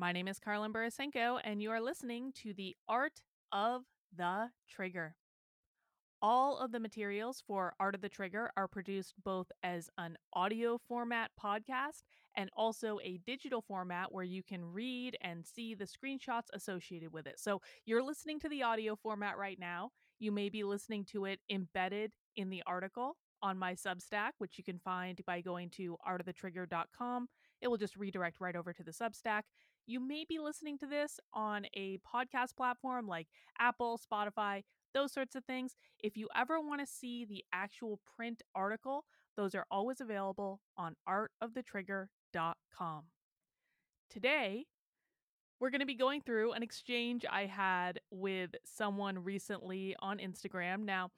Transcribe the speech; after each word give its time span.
My 0.00 0.12
name 0.12 0.28
is 0.28 0.40
Karlyn 0.40 0.72
Borysenko, 0.72 1.40
and 1.44 1.60
you 1.60 1.70
are 1.72 1.80
listening 1.82 2.32
to 2.36 2.54
The 2.54 2.74
Art 2.88 3.20
of 3.52 3.82
the 4.16 4.48
Trigger. 4.66 5.14
All 6.22 6.56
of 6.56 6.72
the 6.72 6.80
materials 6.80 7.42
for 7.46 7.74
Art 7.78 7.94
of 7.94 8.00
the 8.00 8.08
Trigger 8.08 8.50
are 8.56 8.66
produced 8.66 9.12
both 9.22 9.52
as 9.62 9.90
an 9.98 10.16
audio 10.32 10.80
format 10.88 11.32
podcast 11.38 12.04
and 12.34 12.48
also 12.56 12.98
a 13.04 13.20
digital 13.26 13.60
format 13.60 14.10
where 14.10 14.24
you 14.24 14.42
can 14.42 14.64
read 14.64 15.18
and 15.20 15.44
see 15.44 15.74
the 15.74 15.84
screenshots 15.84 16.46
associated 16.54 17.12
with 17.12 17.26
it. 17.26 17.38
So 17.38 17.60
you're 17.84 18.02
listening 18.02 18.40
to 18.40 18.48
the 18.48 18.62
audio 18.62 18.96
format 18.96 19.36
right 19.36 19.58
now. 19.58 19.90
You 20.18 20.32
may 20.32 20.48
be 20.48 20.64
listening 20.64 21.04
to 21.12 21.26
it 21.26 21.40
embedded 21.50 22.12
in 22.36 22.48
the 22.48 22.62
article 22.66 23.18
on 23.42 23.58
my 23.58 23.74
Substack, 23.74 24.32
which 24.38 24.58
you 24.58 24.64
can 24.64 24.78
find 24.78 25.20
by 25.26 25.40
going 25.40 25.70
to 25.70 25.96
artofthetrigger.com. 26.08 27.28
It 27.60 27.68
will 27.68 27.76
just 27.76 27.96
redirect 27.96 28.40
right 28.40 28.56
over 28.56 28.72
to 28.72 28.82
the 28.82 28.90
Substack. 28.90 29.42
You 29.90 29.98
may 29.98 30.24
be 30.24 30.38
listening 30.38 30.78
to 30.78 30.86
this 30.86 31.18
on 31.34 31.66
a 31.74 31.98
podcast 31.98 32.54
platform 32.56 33.08
like 33.08 33.26
Apple, 33.58 33.98
Spotify, 33.98 34.62
those 34.94 35.12
sorts 35.12 35.34
of 35.34 35.44
things. 35.44 35.74
If 35.98 36.16
you 36.16 36.28
ever 36.36 36.60
want 36.60 36.80
to 36.80 36.86
see 36.86 37.24
the 37.24 37.42
actual 37.52 37.98
print 38.16 38.40
article, 38.54 39.04
those 39.36 39.52
are 39.56 39.66
always 39.68 40.00
available 40.00 40.60
on 40.76 40.94
artofthetrigger.com. 41.08 43.02
Today, 44.08 44.66
we're 45.58 45.70
going 45.70 45.80
to 45.80 45.86
be 45.86 45.96
going 45.96 46.20
through 46.20 46.52
an 46.52 46.62
exchange 46.62 47.24
I 47.28 47.46
had 47.46 47.98
with 48.12 48.54
someone 48.64 49.18
recently 49.24 49.96
on 49.98 50.18
Instagram. 50.18 50.84
Now, 50.84 51.10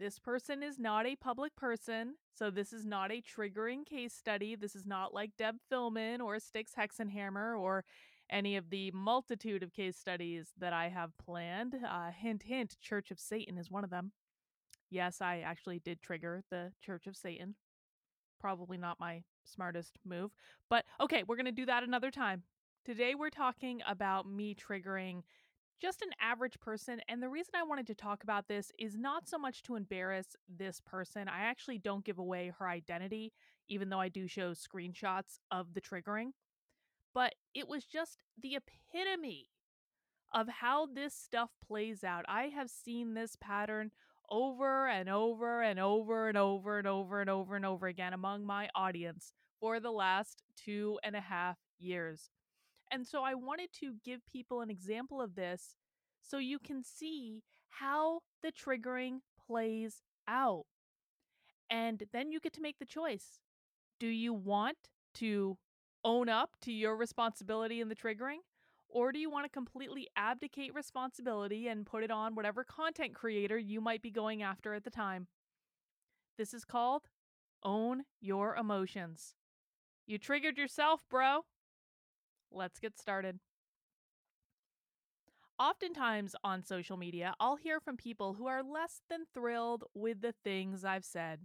this 0.00 0.18
person 0.18 0.64
is 0.64 0.80
not 0.80 1.06
a 1.06 1.14
public 1.14 1.54
person, 1.54 2.16
so 2.34 2.50
this 2.50 2.72
is 2.72 2.84
not 2.84 3.12
a 3.12 3.22
triggering 3.22 3.86
case 3.86 4.12
study. 4.12 4.56
This 4.56 4.74
is 4.74 4.84
not 4.84 5.14
like 5.14 5.30
Deb 5.38 5.56
Fillman 5.70 6.20
or 6.20 6.40
Styx 6.40 6.72
Hexenhammer 6.76 7.58
or 7.58 7.84
any 8.30 8.56
of 8.56 8.70
the 8.70 8.90
multitude 8.92 9.62
of 9.62 9.72
case 9.72 9.96
studies 9.96 10.52
that 10.58 10.72
I 10.72 10.88
have 10.88 11.16
planned. 11.18 11.74
Uh, 11.74 12.10
hint, 12.10 12.42
hint, 12.42 12.76
Church 12.80 13.10
of 13.10 13.20
Satan 13.20 13.58
is 13.58 13.70
one 13.70 13.84
of 13.84 13.90
them. 13.90 14.12
Yes, 14.90 15.20
I 15.20 15.40
actually 15.40 15.80
did 15.80 16.00
trigger 16.00 16.42
the 16.50 16.72
Church 16.80 17.06
of 17.06 17.16
Satan. 17.16 17.54
Probably 18.40 18.76
not 18.76 19.00
my 19.00 19.22
smartest 19.44 19.98
move, 20.04 20.30
but 20.68 20.84
okay, 21.00 21.22
we're 21.26 21.36
going 21.36 21.46
to 21.46 21.52
do 21.52 21.66
that 21.66 21.82
another 21.82 22.10
time. 22.10 22.42
Today 22.84 23.14
we're 23.14 23.30
talking 23.30 23.80
about 23.86 24.28
me 24.28 24.54
triggering 24.54 25.22
just 25.80 26.02
an 26.02 26.10
average 26.20 26.58
person. 26.60 27.00
And 27.08 27.22
the 27.22 27.28
reason 27.28 27.54
I 27.56 27.62
wanted 27.62 27.86
to 27.88 27.94
talk 27.94 28.22
about 28.22 28.48
this 28.48 28.70
is 28.78 28.96
not 28.96 29.28
so 29.28 29.38
much 29.38 29.62
to 29.64 29.76
embarrass 29.76 30.36
this 30.48 30.80
person. 30.80 31.28
I 31.28 31.40
actually 31.40 31.78
don't 31.78 32.04
give 32.04 32.18
away 32.18 32.52
her 32.58 32.68
identity, 32.68 33.32
even 33.68 33.88
though 33.88 34.00
I 34.00 34.08
do 34.08 34.26
show 34.26 34.52
screenshots 34.52 35.38
of 35.50 35.74
the 35.74 35.80
triggering 35.80 36.30
but 37.16 37.34
it 37.54 37.66
was 37.66 37.86
just 37.86 38.22
the 38.42 38.56
epitome 38.56 39.48
of 40.34 40.46
how 40.60 40.84
this 40.84 41.14
stuff 41.14 41.48
plays 41.66 42.04
out. 42.04 42.26
I 42.28 42.48
have 42.54 42.68
seen 42.68 43.14
this 43.14 43.38
pattern 43.40 43.90
over 44.30 44.86
and 44.86 45.08
over 45.08 45.62
and 45.62 45.80
over 45.80 46.28
and 46.28 46.36
over 46.36 46.76
and 46.78 46.86
over 46.86 47.20
and 47.22 47.30
over 47.30 47.56
and 47.56 47.64
over 47.64 47.86
again 47.86 48.12
among 48.12 48.44
my 48.44 48.68
audience 48.74 49.32
for 49.58 49.80
the 49.80 49.90
last 49.90 50.42
two 50.62 50.98
and 51.02 51.16
a 51.16 51.22
half 51.22 51.56
years. 51.78 52.28
And 52.92 53.06
so 53.06 53.22
I 53.22 53.32
wanted 53.32 53.70
to 53.80 53.94
give 54.04 54.20
people 54.30 54.60
an 54.60 54.68
example 54.68 55.22
of 55.22 55.36
this 55.36 55.74
so 56.20 56.36
you 56.36 56.58
can 56.58 56.82
see 56.84 57.42
how 57.70 58.20
the 58.42 58.52
triggering 58.52 59.20
plays 59.46 60.02
out. 60.28 60.66
And 61.70 62.02
then 62.12 62.30
you 62.30 62.40
get 62.40 62.52
to 62.52 62.60
make 62.60 62.78
the 62.78 62.84
choice. 62.84 63.40
Do 63.98 64.06
you 64.06 64.34
want 64.34 64.76
to 65.14 65.56
own 66.06 66.28
up 66.28 66.56
to 66.62 66.72
your 66.72 66.96
responsibility 66.96 67.80
in 67.80 67.88
the 67.88 67.96
triggering? 67.96 68.38
Or 68.88 69.10
do 69.10 69.18
you 69.18 69.28
want 69.28 69.44
to 69.44 69.50
completely 69.50 70.06
abdicate 70.16 70.72
responsibility 70.72 71.66
and 71.66 71.84
put 71.84 72.04
it 72.04 72.10
on 72.10 72.36
whatever 72.36 72.64
content 72.64 73.12
creator 73.14 73.58
you 73.58 73.80
might 73.80 74.00
be 74.00 74.10
going 74.10 74.42
after 74.42 74.72
at 74.72 74.84
the 74.84 74.90
time? 74.90 75.26
This 76.38 76.54
is 76.54 76.64
called 76.64 77.08
Own 77.64 78.04
Your 78.20 78.54
Emotions. 78.54 79.34
You 80.06 80.18
triggered 80.18 80.56
yourself, 80.56 81.04
bro. 81.10 81.40
Let's 82.52 82.78
get 82.78 82.96
started. 82.96 83.40
Oftentimes 85.58 86.36
on 86.44 86.62
social 86.62 86.96
media, 86.96 87.34
I'll 87.40 87.56
hear 87.56 87.80
from 87.80 87.96
people 87.96 88.34
who 88.34 88.46
are 88.46 88.62
less 88.62 89.00
than 89.10 89.24
thrilled 89.34 89.84
with 89.94 90.20
the 90.20 90.34
things 90.44 90.84
I've 90.84 91.04
said. 91.04 91.40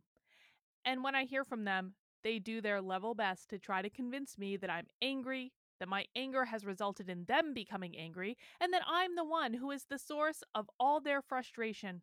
And 0.85 1.03
when 1.03 1.15
I 1.15 1.23
hear 1.23 1.43
from 1.43 1.63
them, 1.63 1.93
they 2.23 2.39
do 2.39 2.61
their 2.61 2.81
level 2.81 3.13
best 3.13 3.49
to 3.49 3.59
try 3.59 3.81
to 3.81 3.89
convince 3.89 4.37
me 4.37 4.57
that 4.57 4.69
I'm 4.69 4.87
angry, 5.01 5.51
that 5.79 5.89
my 5.89 6.05
anger 6.15 6.45
has 6.45 6.65
resulted 6.65 7.09
in 7.09 7.25
them 7.25 7.53
becoming 7.53 7.97
angry, 7.97 8.37
and 8.59 8.71
that 8.73 8.83
I'm 8.87 9.15
the 9.15 9.25
one 9.25 9.55
who 9.55 9.71
is 9.71 9.85
the 9.85 9.99
source 9.99 10.43
of 10.53 10.69
all 10.79 11.01
their 11.01 11.21
frustration. 11.21 12.01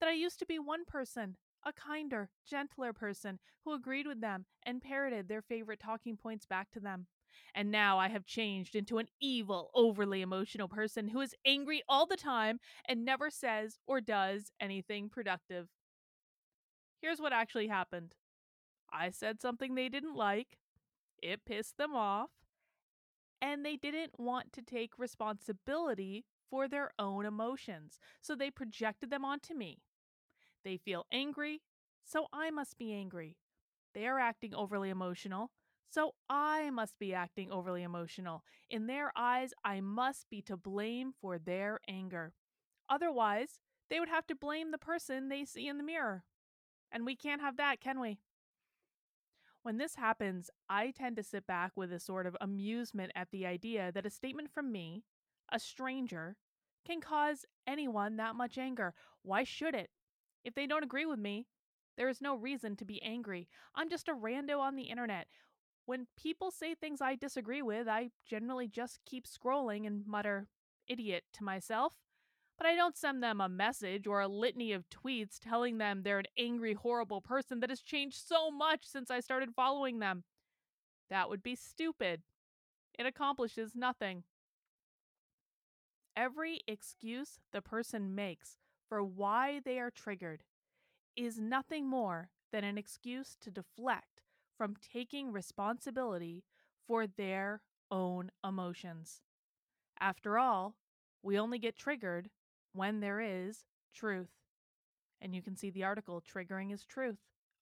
That 0.00 0.08
I 0.08 0.12
used 0.12 0.38
to 0.38 0.46
be 0.46 0.58
one 0.58 0.84
person, 0.84 1.36
a 1.64 1.72
kinder, 1.72 2.30
gentler 2.48 2.92
person 2.92 3.38
who 3.64 3.74
agreed 3.74 4.06
with 4.06 4.20
them 4.20 4.46
and 4.62 4.82
parroted 4.82 5.28
their 5.28 5.42
favorite 5.42 5.80
talking 5.80 6.16
points 6.16 6.46
back 6.46 6.70
to 6.72 6.80
them. 6.80 7.06
And 7.54 7.70
now 7.70 7.98
I 7.98 8.08
have 8.08 8.24
changed 8.24 8.74
into 8.74 8.98
an 8.98 9.08
evil, 9.20 9.70
overly 9.74 10.22
emotional 10.22 10.68
person 10.68 11.08
who 11.08 11.20
is 11.20 11.34
angry 11.44 11.82
all 11.88 12.06
the 12.06 12.16
time 12.16 12.58
and 12.86 13.04
never 13.04 13.30
says 13.30 13.78
or 13.86 14.00
does 14.00 14.52
anything 14.60 15.08
productive. 15.08 15.68
Here's 17.00 17.20
what 17.20 17.32
actually 17.32 17.68
happened 17.68 18.14
I 18.92 19.10
said 19.10 19.40
something 19.40 19.74
they 19.74 19.88
didn't 19.88 20.16
like, 20.16 20.58
it 21.22 21.44
pissed 21.44 21.76
them 21.76 21.94
off, 21.94 22.30
and 23.40 23.64
they 23.64 23.76
didn't 23.76 24.18
want 24.18 24.52
to 24.54 24.62
take 24.62 24.98
responsibility 24.98 26.24
for 26.50 26.68
their 26.68 26.92
own 26.98 27.26
emotions, 27.26 27.98
so 28.20 28.34
they 28.34 28.50
projected 28.50 29.10
them 29.10 29.24
onto 29.24 29.54
me. 29.54 29.82
They 30.64 30.76
feel 30.76 31.06
angry, 31.12 31.62
so 32.04 32.26
I 32.32 32.50
must 32.50 32.78
be 32.78 32.92
angry. 32.92 33.36
They 33.94 34.06
are 34.06 34.18
acting 34.18 34.54
overly 34.54 34.90
emotional, 34.90 35.50
so 35.90 36.14
I 36.28 36.70
must 36.70 36.98
be 36.98 37.14
acting 37.14 37.50
overly 37.50 37.82
emotional. 37.82 38.42
In 38.68 38.86
their 38.86 39.12
eyes, 39.16 39.52
I 39.64 39.80
must 39.80 40.28
be 40.30 40.42
to 40.42 40.56
blame 40.56 41.12
for 41.20 41.38
their 41.38 41.80
anger. 41.88 42.34
Otherwise, 42.88 43.60
they 43.90 44.00
would 44.00 44.08
have 44.08 44.26
to 44.26 44.34
blame 44.34 44.70
the 44.70 44.78
person 44.78 45.28
they 45.28 45.44
see 45.44 45.68
in 45.68 45.78
the 45.78 45.84
mirror. 45.84 46.24
And 46.90 47.04
we 47.04 47.16
can't 47.16 47.40
have 47.40 47.56
that, 47.56 47.80
can 47.80 48.00
we? 48.00 48.18
When 49.62 49.78
this 49.78 49.96
happens, 49.96 50.50
I 50.68 50.92
tend 50.92 51.16
to 51.16 51.22
sit 51.22 51.46
back 51.46 51.72
with 51.76 51.92
a 51.92 52.00
sort 52.00 52.26
of 52.26 52.36
amusement 52.40 53.12
at 53.14 53.28
the 53.30 53.44
idea 53.46 53.92
that 53.92 54.06
a 54.06 54.10
statement 54.10 54.50
from 54.50 54.72
me, 54.72 55.04
a 55.50 55.58
stranger, 55.58 56.36
can 56.86 57.00
cause 57.00 57.44
anyone 57.66 58.16
that 58.16 58.34
much 58.34 58.56
anger. 58.56 58.94
Why 59.22 59.44
should 59.44 59.74
it? 59.74 59.90
If 60.44 60.54
they 60.54 60.66
don't 60.66 60.84
agree 60.84 61.06
with 61.06 61.18
me, 61.18 61.46
there 61.96 62.08
is 62.08 62.20
no 62.20 62.34
reason 62.34 62.76
to 62.76 62.84
be 62.84 63.02
angry. 63.02 63.48
I'm 63.74 63.90
just 63.90 64.08
a 64.08 64.14
rando 64.14 64.60
on 64.60 64.76
the 64.76 64.84
internet. 64.84 65.26
When 65.84 66.06
people 66.16 66.50
say 66.50 66.74
things 66.74 67.00
I 67.00 67.16
disagree 67.16 67.62
with, 67.62 67.88
I 67.88 68.10
generally 68.24 68.68
just 68.68 69.00
keep 69.04 69.26
scrolling 69.26 69.86
and 69.86 70.06
mutter, 70.06 70.46
idiot, 70.86 71.24
to 71.34 71.44
myself 71.44 71.94
but 72.58 72.66
I 72.66 72.74
don't 72.74 72.96
send 72.96 73.22
them 73.22 73.40
a 73.40 73.48
message 73.48 74.06
or 74.06 74.20
a 74.20 74.28
litany 74.28 74.72
of 74.72 74.90
tweets 74.90 75.38
telling 75.38 75.78
them 75.78 76.02
they're 76.02 76.18
an 76.18 76.26
angry, 76.36 76.74
horrible 76.74 77.20
person 77.20 77.60
that 77.60 77.70
has 77.70 77.80
changed 77.80 78.18
so 78.26 78.50
much 78.50 78.80
since 78.82 79.10
I 79.10 79.20
started 79.20 79.54
following 79.54 80.00
them. 80.00 80.24
That 81.08 81.30
would 81.30 81.42
be 81.42 81.54
stupid. 81.54 82.22
It 82.98 83.06
accomplishes 83.06 83.76
nothing. 83.76 84.24
Every 86.16 86.60
excuse 86.66 87.38
the 87.52 87.62
person 87.62 88.14
makes 88.14 88.58
for 88.88 89.04
why 89.04 89.60
they 89.64 89.78
are 89.78 89.90
triggered 89.90 90.42
is 91.16 91.38
nothing 91.38 91.86
more 91.88 92.30
than 92.50 92.64
an 92.64 92.76
excuse 92.76 93.36
to 93.40 93.52
deflect 93.52 94.22
from 94.56 94.74
taking 94.92 95.30
responsibility 95.30 96.42
for 96.86 97.06
their 97.06 97.60
own 97.90 98.30
emotions. 98.44 99.22
After 100.00 100.38
all, 100.38 100.74
we 101.22 101.38
only 101.38 101.58
get 101.58 101.76
triggered 101.76 102.30
when 102.72 103.00
there 103.00 103.20
is 103.20 103.64
truth. 103.94 104.30
And 105.20 105.34
you 105.34 105.42
can 105.42 105.56
see 105.56 105.70
the 105.70 105.84
article 105.84 106.22
Triggering 106.22 106.72
is 106.72 106.84
Truth 106.84 107.18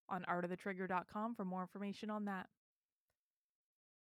on 0.08 0.24
artofthetrigger.com 0.28 1.34
for 1.34 1.44
more 1.44 1.62
information 1.62 2.10
on 2.10 2.26
that. 2.26 2.48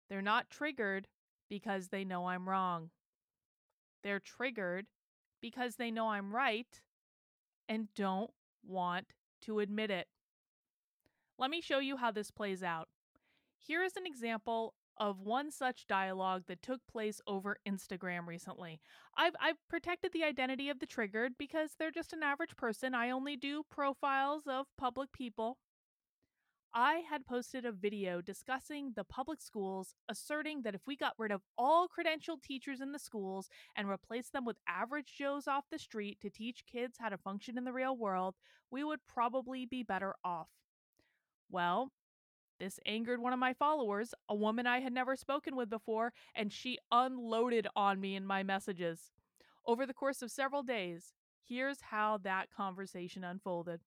They're 0.09 0.21
not 0.21 0.49
triggered 0.49 1.07
because 1.49 1.87
they 1.87 2.03
know 2.03 2.27
I'm 2.27 2.47
wrong. 2.47 2.89
They're 4.03 4.19
triggered 4.19 4.87
because 5.41 5.75
they 5.75 5.89
know 5.89 6.09
I'm 6.09 6.35
right 6.35 6.81
and 7.67 7.87
don't 7.95 8.31
want 8.67 9.07
to 9.41 9.59
admit 9.59 9.89
it. 9.89 10.07
Let 11.37 11.49
me 11.49 11.61
show 11.61 11.79
you 11.79 11.97
how 11.97 12.11
this 12.11 12.31
plays 12.31 12.63
out. 12.63 12.87
Here 13.57 13.83
is 13.83 13.95
an 13.97 14.05
example 14.05 14.73
of 14.97 15.19
one 15.19 15.51
such 15.51 15.88
dialogue 15.88 16.44
that 16.47 16.62
took 16.62 16.81
place 16.88 17.21
over 17.27 17.57
Instagram 17.68 18.27
recently. 18.27 18.80
I've 19.18 19.36
I've 19.42 19.57
protected 19.69 20.12
the 20.13 20.24
identity 20.24 20.69
of 20.69 20.80
the 20.80 20.86
triggered 20.86 21.33
because 21.38 21.71
they're 21.77 21.92
just 21.92 22.13
an 22.13 22.24
average 22.24 22.56
person. 22.56 22.94
I 22.94 23.09
only 23.09 23.36
do 23.36 23.63
profiles 23.69 24.44
of 24.47 24.68
public 24.77 25.12
people. 25.12 25.57
I 26.77 27.03
had 27.09 27.25
posted 27.25 27.65
a 27.65 27.71
video 27.71 28.19
discussing 28.19 28.92
the 28.97 29.06
public 29.06 29.42
schools, 29.42 29.94
asserting 30.09 30.63
that 30.63 30.75
if 30.75 30.81
we 30.86 30.98
got 30.98 31.13
rid 31.18 31.31
of 31.31 31.41
all 31.57 31.88
credentialed 31.88 32.41
teachers 32.44 32.81
in 32.81 32.91
the 32.91 33.00
schools 33.00 33.48
and 33.77 33.88
replaced 33.88 34.33
them 34.33 34.44
with 34.44 34.57
average 34.68 35.15
Joes 35.18 35.48
off 35.48 35.63
the 35.71 35.80
street 35.80 36.19
to 36.19 36.30
teach 36.30 36.65
kids 36.69 36.98
how 37.00 37.07
to 37.07 37.18
function 37.18 37.57
in 37.57 37.63
the 37.63 37.71
real 37.71 37.95
world, 37.95 38.36
we 38.71 38.83
would 38.83 39.00
probably 39.07 39.65
be 39.65 39.83
better 39.83 40.15
off. 40.25 40.50
Well, 41.50 41.91
this 42.59 42.79
angered 42.85 43.21
one 43.21 43.33
of 43.33 43.39
my 43.39 43.53
followers, 43.53 44.13
a 44.29 44.35
woman 44.35 44.67
I 44.67 44.79
had 44.79 44.93
never 44.93 45.15
spoken 45.15 45.55
with 45.55 45.69
before, 45.69 46.13
and 46.33 46.51
she 46.51 46.77
unloaded 46.91 47.67
on 47.75 47.99
me 47.99 48.15
in 48.15 48.25
my 48.25 48.43
messages. 48.43 49.11
Over 49.65 49.85
the 49.85 49.93
course 49.93 50.21
of 50.21 50.31
several 50.31 50.63
days, 50.63 51.13
here's 51.43 51.81
how 51.81 52.17
that 52.19 52.51
conversation 52.55 53.23
unfolded. 53.23 53.81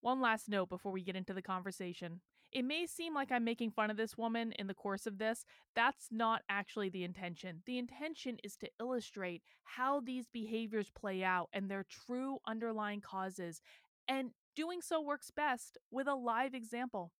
One 0.00 0.20
last 0.20 0.48
note 0.48 0.68
before 0.68 0.92
we 0.92 1.02
get 1.02 1.16
into 1.16 1.34
the 1.34 1.42
conversation. 1.42 2.20
It 2.52 2.64
may 2.64 2.86
seem 2.86 3.14
like 3.14 3.30
I'm 3.30 3.44
making 3.44 3.70
fun 3.70 3.90
of 3.90 3.96
this 3.96 4.18
woman 4.18 4.52
in 4.52 4.66
the 4.66 4.74
course 4.74 5.06
of 5.06 5.18
this. 5.18 5.44
That's 5.76 6.08
not 6.10 6.42
actually 6.48 6.88
the 6.88 7.04
intention. 7.04 7.62
The 7.64 7.78
intention 7.78 8.38
is 8.42 8.56
to 8.56 8.70
illustrate 8.80 9.42
how 9.62 10.00
these 10.00 10.26
behaviors 10.32 10.90
play 10.90 11.22
out 11.22 11.48
and 11.52 11.70
their 11.70 11.84
true 11.88 12.38
underlying 12.46 13.02
causes. 13.02 13.60
And 14.08 14.30
doing 14.56 14.80
so 14.82 15.00
works 15.00 15.30
best 15.30 15.78
with 15.92 16.08
a 16.08 16.14
live 16.14 16.54
example. 16.54 17.12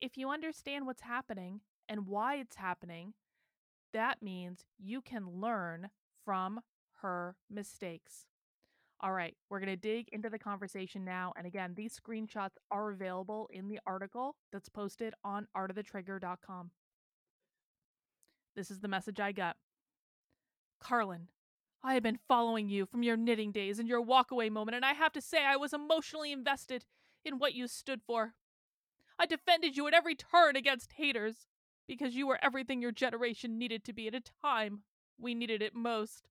If 0.00 0.16
you 0.16 0.30
understand 0.30 0.86
what's 0.86 1.02
happening 1.02 1.60
and 1.88 2.06
why 2.06 2.36
it's 2.36 2.56
happening, 2.56 3.14
that 3.92 4.22
means 4.22 4.64
you 4.78 5.00
can 5.00 5.40
learn 5.40 5.90
from 6.24 6.60
her 7.02 7.36
mistakes. 7.50 8.26
All 9.00 9.12
right, 9.12 9.36
we're 9.48 9.60
going 9.60 9.68
to 9.68 9.76
dig 9.76 10.08
into 10.12 10.28
the 10.28 10.38
conversation 10.38 11.04
now. 11.04 11.32
And 11.36 11.46
again, 11.46 11.74
these 11.76 11.98
screenshots 11.98 12.56
are 12.70 12.90
available 12.90 13.48
in 13.52 13.68
the 13.68 13.78
article 13.86 14.36
that's 14.52 14.68
posted 14.68 15.14
on 15.24 15.46
artofthetrigger.com. 15.56 16.70
This 18.56 18.70
is 18.72 18.80
the 18.80 18.88
message 18.88 19.20
I 19.20 19.30
got. 19.30 19.56
Karlyn, 20.82 21.28
I 21.82 21.94
have 21.94 22.02
been 22.02 22.18
following 22.26 22.68
you 22.68 22.86
from 22.86 23.04
your 23.04 23.16
knitting 23.16 23.52
days 23.52 23.78
and 23.78 23.88
your 23.88 24.04
walkaway 24.04 24.50
moment, 24.50 24.74
and 24.74 24.84
I 24.84 24.94
have 24.94 25.12
to 25.12 25.20
say 25.20 25.44
I 25.44 25.56
was 25.56 25.72
emotionally 25.72 26.32
invested 26.32 26.84
in 27.24 27.38
what 27.38 27.54
you 27.54 27.68
stood 27.68 28.00
for. 28.04 28.34
I 29.18 29.26
defended 29.26 29.76
you 29.76 29.86
at 29.88 29.94
every 29.94 30.14
turn 30.14 30.56
against 30.56 30.92
haters 30.92 31.48
because 31.86 32.14
you 32.14 32.26
were 32.26 32.38
everything 32.42 32.80
your 32.80 32.92
generation 32.92 33.58
needed 33.58 33.84
to 33.84 33.92
be 33.92 34.06
at 34.06 34.14
a 34.14 34.22
time 34.42 34.82
we 35.18 35.34
needed 35.34 35.62
it 35.62 35.74
most 35.74 36.28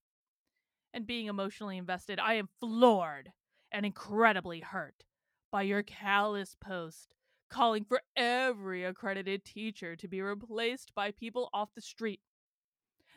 and 0.94 1.06
being 1.06 1.28
emotionally 1.28 1.78
invested, 1.78 2.20
I 2.20 2.36
am 2.36 2.50
floored 2.60 3.32
and 3.72 3.86
incredibly 3.86 4.62
hurt 4.62 5.04
by 5.52 5.64
your 5.64 5.84
callous 5.84 6.56
post 6.60 7.14
calling 7.50 7.86
for 7.86 8.02
every 8.16 8.84
accredited 8.84 9.46
teacher 9.46 9.96
to 9.96 10.08
be 10.08 10.22
replaced 10.22 10.94
by 10.96 11.12
people 11.12 11.50
off 11.54 11.70
the 11.76 11.82
street. 11.82 12.22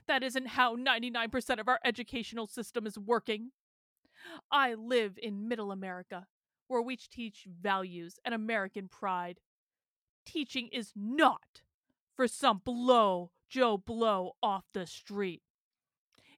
That 0.06 0.22
isn't 0.22 0.48
how 0.48 0.76
99% 0.76 1.58
of 1.60 1.68
our 1.68 1.80
educational 1.84 2.46
system 2.46 2.86
is 2.86 2.98
working. 2.98 3.50
I 4.50 4.74
live 4.74 5.18
in 5.20 5.48
middle 5.48 5.72
America, 5.72 6.26
where 6.68 6.82
we 6.82 6.96
teach 6.96 7.46
values 7.48 8.18
and 8.24 8.34
American 8.34 8.88
pride. 8.88 9.38
Teaching 10.24 10.68
is 10.72 10.92
not 10.94 11.62
for 12.14 12.28
some 12.28 12.60
blow 12.64 13.30
Joe 13.48 13.76
Blow 13.76 14.36
off 14.42 14.64
the 14.72 14.86
street. 14.86 15.42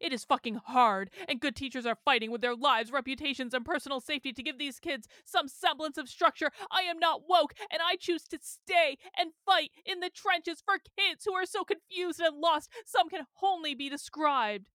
It 0.01 0.13
is 0.13 0.25
fucking 0.25 0.57
hard, 0.67 1.11
and 1.29 1.41
good 1.41 1.55
teachers 1.55 1.87
are 1.87 1.99
fighting 2.05 2.33
with 2.33 2.41
their 2.41 2.57
lives, 2.57 2.91
reputations, 2.91 3.55
and 3.55 3.65
personal 3.65 4.01
safety 4.01 4.33
to 4.33 4.43
give 4.43 4.59
these 4.59 4.81
kids 4.81 5.07
some 5.25 5.47
semblance 5.47 5.97
of 5.97 6.09
structure. 6.09 6.51
I 6.73 6.83
am 6.83 6.99
not 6.99 7.29
woke, 7.29 7.55
and 7.71 7.81
I 7.81 7.95
choose 7.95 8.25
to 8.25 8.39
stay 8.43 8.99
and 9.17 9.31
fight 9.47 9.71
in 9.87 10.01
the 10.01 10.11
trenches 10.11 10.61
for 10.61 10.79
kids 10.99 11.25
who 11.25 11.35
are 11.35 11.47
so 11.47 11.63
confused 11.63 12.19
and 12.19 12.37
lost, 12.37 12.69
some 12.85 13.09
can 13.09 13.27
only 13.45 13.77
be 13.77 13.89
described 13.89 14.71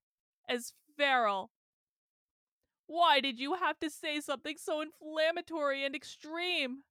as 0.47 0.71
feral. 0.95 1.51
Why 2.85 3.19
did 3.19 3.37
you 3.37 3.55
have 3.55 3.79
to 3.79 3.89
say 3.89 4.21
something 4.21 4.55
so 4.57 4.81
inflammatory 4.81 5.83
and 5.83 5.93
extreme? 5.93 6.83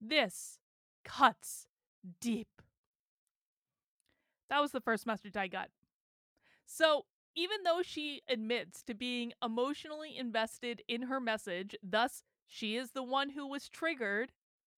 This 0.00 0.59
cuts 1.04 1.66
deep. 2.20 2.48
That 4.48 4.60
was 4.60 4.72
the 4.72 4.80
first 4.80 5.06
message 5.06 5.36
I 5.36 5.48
got. 5.48 5.68
So, 6.66 7.06
even 7.36 7.58
though 7.64 7.82
she 7.82 8.22
admits 8.28 8.82
to 8.82 8.94
being 8.94 9.32
emotionally 9.42 10.16
invested 10.16 10.82
in 10.88 11.02
her 11.02 11.20
message, 11.20 11.76
thus, 11.82 12.22
she 12.46 12.76
is 12.76 12.90
the 12.90 13.02
one 13.02 13.30
who 13.30 13.46
was 13.46 13.68
triggered, 13.68 14.32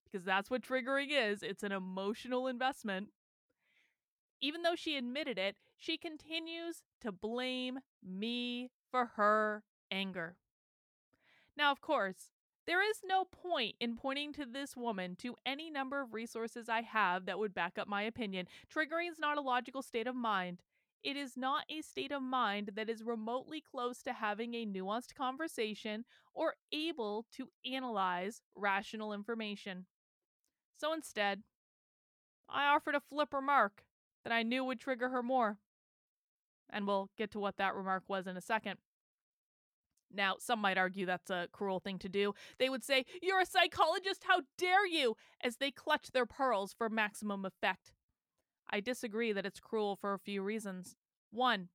because 0.04 0.24
that's 0.24 0.50
what 0.50 0.62
triggering 0.62 1.08
is 1.10 1.42
it's 1.42 1.62
an 1.62 1.72
emotional 1.72 2.46
investment. 2.46 3.08
Even 4.42 4.62
though 4.62 4.74
she 4.76 4.96
admitted 4.96 5.38
it, 5.38 5.56
she 5.78 5.96
continues 5.96 6.82
to 7.00 7.10
blame 7.10 7.78
me 8.06 8.70
for 8.90 9.12
her 9.16 9.62
anger. 9.90 10.36
Now, 11.56 11.72
of 11.72 11.80
course, 11.80 12.28
there 12.66 12.88
is 12.88 13.00
no 13.04 13.24
point 13.24 13.74
in 13.80 13.96
pointing 13.96 14.32
to 14.34 14.46
this 14.46 14.76
woman 14.76 15.16
to 15.16 15.36
any 15.44 15.70
number 15.70 16.00
of 16.00 16.14
resources 16.14 16.68
I 16.68 16.82
have 16.82 17.26
that 17.26 17.38
would 17.38 17.54
back 17.54 17.78
up 17.78 17.88
my 17.88 18.02
opinion. 18.02 18.46
Triggering 18.72 19.10
is 19.10 19.18
not 19.18 19.38
a 19.38 19.42
logical 19.42 19.82
state 19.82 20.06
of 20.06 20.14
mind. 20.14 20.62
It 21.02 21.16
is 21.16 21.36
not 21.36 21.64
a 21.68 21.82
state 21.82 22.12
of 22.12 22.22
mind 22.22 22.70
that 22.76 22.88
is 22.88 23.02
remotely 23.02 23.60
close 23.60 24.02
to 24.02 24.12
having 24.12 24.54
a 24.54 24.64
nuanced 24.64 25.16
conversation 25.16 26.04
or 26.32 26.54
able 26.72 27.26
to 27.36 27.48
analyze 27.70 28.42
rational 28.54 29.12
information. 29.12 29.86
So 30.76 30.92
instead, 30.92 31.42
I 32.48 32.66
offered 32.66 32.94
a 32.94 33.00
flip 33.00 33.34
remark 33.34 33.82
that 34.22 34.32
I 34.32 34.44
knew 34.44 34.64
would 34.64 34.78
trigger 34.78 35.08
her 35.08 35.22
more. 35.22 35.58
And 36.70 36.86
we'll 36.86 37.10
get 37.18 37.32
to 37.32 37.40
what 37.40 37.56
that 37.56 37.74
remark 37.74 38.04
was 38.06 38.26
in 38.28 38.36
a 38.36 38.40
second. 38.40 38.78
Now, 40.12 40.36
some 40.38 40.60
might 40.60 40.78
argue 40.78 41.06
that's 41.06 41.30
a 41.30 41.48
cruel 41.52 41.80
thing 41.80 41.98
to 42.00 42.08
do. 42.08 42.34
They 42.58 42.68
would 42.68 42.84
say, 42.84 43.04
You're 43.20 43.40
a 43.40 43.46
psychologist, 43.46 44.24
how 44.26 44.42
dare 44.58 44.86
you! 44.86 45.16
as 45.42 45.56
they 45.56 45.70
clutch 45.70 46.10
their 46.12 46.26
pearls 46.26 46.72
for 46.72 46.88
maximum 46.88 47.44
effect. 47.44 47.92
I 48.70 48.80
disagree 48.80 49.32
that 49.32 49.46
it's 49.46 49.60
cruel 49.60 49.96
for 49.96 50.14
a 50.14 50.18
few 50.18 50.42
reasons. 50.42 50.96
One, 51.30 51.68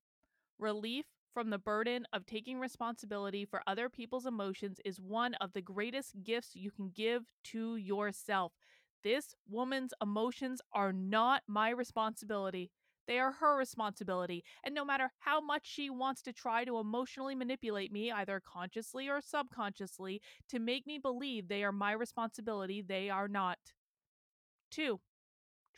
relief 0.57 1.05
from 1.33 1.49
the 1.51 1.59
burden 1.59 2.07
of 2.11 2.25
taking 2.25 2.59
responsibility 2.59 3.45
for 3.45 3.61
other 3.67 3.89
people's 3.89 4.25
emotions 4.25 4.79
is 4.83 4.99
one 4.99 5.35
of 5.35 5.53
the 5.53 5.61
greatest 5.61 6.23
gifts 6.23 6.55
you 6.55 6.71
can 6.71 6.89
give 6.89 7.25
to 7.45 7.75
yourself. 7.75 8.53
This 9.03 9.35
woman's 9.47 9.93
emotions 10.01 10.61
are 10.73 10.91
not 10.91 11.43
my 11.47 11.69
responsibility. 11.69 12.71
They 13.07 13.19
are 13.19 13.31
her 13.31 13.57
responsibility. 13.57 14.43
And 14.63 14.75
no 14.75 14.83
matter 14.83 15.11
how 15.19 15.39
much 15.39 15.65
she 15.65 15.89
wants 15.89 16.21
to 16.23 16.33
try 16.33 16.65
to 16.65 16.79
emotionally 16.79 17.35
manipulate 17.35 17.91
me, 17.91 18.11
either 18.11 18.41
consciously 18.45 19.07
or 19.07 19.21
subconsciously, 19.21 20.21
to 20.49 20.59
make 20.59 20.85
me 20.85 20.97
believe 20.97 21.47
they 21.47 21.63
are 21.63 21.71
my 21.71 21.93
responsibility, 21.93 22.81
they 22.81 23.09
are 23.09 23.27
not. 23.27 23.57
Two, 24.69 24.99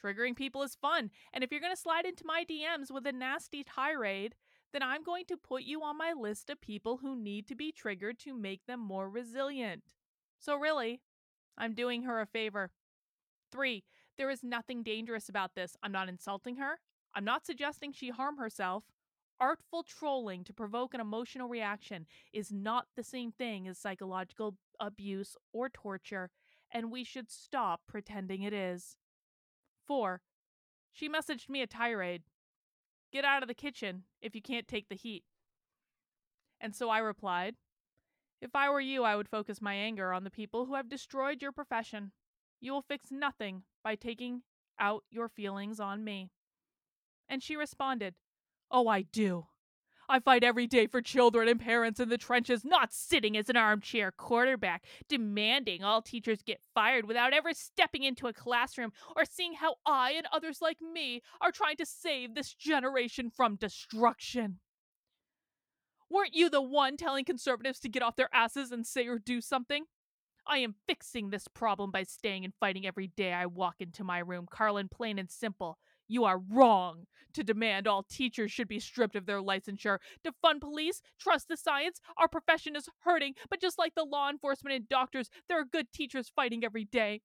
Triggering 0.01 0.35
people 0.35 0.63
is 0.63 0.75
fun. 0.75 1.11
And 1.33 1.43
if 1.43 1.51
you're 1.51 1.59
going 1.59 1.75
to 1.75 1.81
slide 1.81 2.05
into 2.05 2.25
my 2.25 2.45
DMs 2.49 2.91
with 2.91 3.05
a 3.05 3.11
nasty 3.11 3.63
tirade, 3.63 4.35
then 4.71 4.83
I'm 4.83 5.03
going 5.03 5.25
to 5.25 5.37
put 5.37 5.63
you 5.63 5.83
on 5.83 5.97
my 5.97 6.13
list 6.13 6.49
of 6.49 6.61
people 6.61 6.97
who 6.97 7.15
need 7.15 7.47
to 7.47 7.55
be 7.55 7.71
triggered 7.71 8.19
to 8.19 8.33
make 8.33 8.65
them 8.65 8.79
more 8.79 9.09
resilient. 9.09 9.83
So, 10.39 10.55
really, 10.55 11.01
I'm 11.57 11.73
doing 11.73 12.03
her 12.03 12.21
a 12.21 12.25
favor. 12.25 12.71
Three, 13.51 13.83
there 14.17 14.29
is 14.29 14.43
nothing 14.43 14.83
dangerous 14.83 15.27
about 15.27 15.55
this. 15.55 15.75
I'm 15.83 15.91
not 15.91 16.07
insulting 16.07 16.57
her. 16.57 16.79
I'm 17.15 17.25
not 17.25 17.45
suggesting 17.45 17.91
she 17.91 18.09
harm 18.09 18.37
herself. 18.37 18.83
Artful 19.39 19.83
trolling 19.83 20.43
to 20.43 20.53
provoke 20.53 20.93
an 20.93 20.99
emotional 20.99 21.47
reaction 21.47 22.05
is 22.33 22.51
not 22.51 22.87
the 22.95 23.03
same 23.03 23.31
thing 23.31 23.67
as 23.67 23.77
psychological 23.77 24.57
abuse 24.79 25.37
or 25.53 25.69
torture, 25.69 26.29
and 26.71 26.91
we 26.91 27.03
should 27.03 27.31
stop 27.31 27.81
pretending 27.87 28.41
it 28.41 28.53
is. 28.53 28.97
4. 29.87 30.21
She 30.91 31.09
messaged 31.09 31.49
me 31.49 31.61
a 31.61 31.67
tirade. 31.67 32.23
Get 33.11 33.25
out 33.25 33.41
of 33.41 33.47
the 33.47 33.53
kitchen 33.53 34.03
if 34.21 34.35
you 34.35 34.41
can't 34.41 34.67
take 34.67 34.89
the 34.89 34.95
heat. 34.95 35.23
And 36.59 36.75
so 36.75 36.89
I 36.89 36.99
replied, 36.99 37.55
If 38.41 38.55
I 38.55 38.69
were 38.69 38.81
you, 38.81 39.03
I 39.03 39.15
would 39.15 39.29
focus 39.29 39.61
my 39.61 39.73
anger 39.73 40.11
on 40.13 40.25
the 40.25 40.29
people 40.29 40.65
who 40.65 40.75
have 40.75 40.89
destroyed 40.89 41.41
your 41.41 41.53
profession. 41.53 42.11
You 42.59 42.73
will 42.73 42.81
fix 42.81 43.09
nothing 43.09 43.63
by 43.83 43.95
taking 43.95 44.41
out 44.79 45.05
your 45.09 45.29
feelings 45.29 45.79
on 45.79 46.03
me. 46.03 46.29
And 47.29 47.43
she 47.43 47.55
responded, 47.55 48.15
Oh, 48.71 48.87
I 48.87 49.03
do. 49.03 49.45
I 50.11 50.19
fight 50.19 50.43
every 50.43 50.65
day 50.65 50.87
for 50.87 51.03
children 51.03 51.47
and 51.47 51.59
parents 51.59 51.99
in 51.99 52.09
the 52.09 52.17
trenches, 52.17 52.65
not 52.65 52.91
sitting 52.91 53.37
as 53.37 53.47
an 53.47 53.55
armchair 53.55 54.11
quarterback, 54.11 54.83
demanding 55.07 55.83
all 55.83 56.01
teachers 56.01 56.41
get 56.41 56.63
fired 56.73 57.05
without 57.05 57.31
ever 57.31 57.53
stepping 57.53 58.01
into 58.01 58.25
a 58.25 58.33
classroom 58.33 58.91
or 59.15 59.23
seeing 59.23 59.53
how 59.53 59.75
I 59.85 60.13
and 60.13 60.25
others 60.33 60.63
like 60.63 60.81
me 60.81 61.21
are 61.39 61.51
trying 61.51 61.77
to 61.77 61.85
save 61.85 62.33
this 62.33 62.55
generation 62.55 63.29
from 63.29 63.55
destruction. 63.55 64.59
Weren't 66.09 66.33
you 66.33 66.49
the 66.49 66.61
one 66.61 66.97
telling 66.97 67.23
conservatives 67.23 67.79
to 67.81 67.89
get 67.89 68.01
off 68.01 68.15
their 68.15 68.33
asses 68.33 68.71
and 68.71 68.87
say 68.87 69.05
or 69.07 69.19
do 69.19 69.41
something? 69.41 69.85
I 70.47 70.57
am 70.57 70.73
fixing 70.87 71.29
this 71.29 71.47
problem 71.47 71.91
by 71.91 72.01
staying 72.01 72.43
and 72.45 72.53
fighting 72.59 72.87
every 72.87 73.07
day 73.07 73.31
I 73.31 73.45
walk 73.45 73.75
into 73.79 74.03
my 74.03 74.17
room. 74.17 74.47
Karlyn, 74.51 74.89
plain 74.89 75.19
and 75.19 75.29
simple. 75.29 75.77
You 76.09 76.25
are 76.25 76.39
wrong 76.39 77.05
to 77.33 77.43
demand 77.43 77.87
all 77.87 78.03
teachers 78.03 78.51
should 78.51 78.67
be 78.67 78.79
stripped 78.79 79.15
of 79.15 79.27
their 79.27 79.41
licensure. 79.41 79.99
Defund 80.25 80.59
police, 80.59 81.01
trust 81.19 81.47
the 81.47 81.55
science. 81.55 82.01
Our 82.17 82.27
profession 82.27 82.75
is 82.75 82.89
hurting, 83.05 83.35
but 83.49 83.61
just 83.61 83.77
like 83.77 83.93
the 83.95 84.03
law 84.03 84.29
enforcement 84.29 84.75
and 84.75 84.89
doctors, 84.89 85.29
there 85.47 85.59
are 85.59 85.65
good 85.65 85.91
teachers 85.93 86.31
fighting 86.35 86.65
every 86.65 86.83
day. 86.83 87.21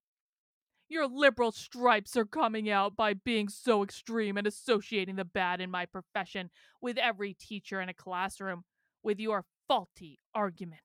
Your 0.88 1.08
liberal 1.08 1.50
stripes 1.50 2.14
are 2.14 2.26
coming 2.26 2.68
out 2.68 2.94
by 2.94 3.14
being 3.14 3.48
so 3.48 3.82
extreme 3.82 4.36
and 4.36 4.46
associating 4.46 5.16
the 5.16 5.24
bad 5.24 5.62
in 5.62 5.70
my 5.70 5.86
profession 5.86 6.50
with 6.82 6.98
every 6.98 7.32
teacher 7.32 7.80
in 7.80 7.88
a 7.88 7.94
classroom 7.94 8.64
with 9.02 9.18
your 9.18 9.46
faulty 9.66 10.20
argument. 10.34 10.80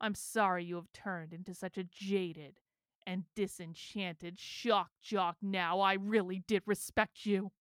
I'm 0.00 0.14
sorry 0.14 0.64
you 0.64 0.76
have 0.76 0.92
turned 0.94 1.34
into 1.34 1.54
such 1.54 1.76
a 1.76 1.84
jaded 1.84 2.58
and 3.06 3.24
disenchanted 3.34 4.38
shock 4.38 4.90
jock 5.02 5.36
now. 5.40 5.80
I 5.80 5.94
really 5.94 6.42
did 6.46 6.62
respect 6.66 7.24
you. 7.24 7.52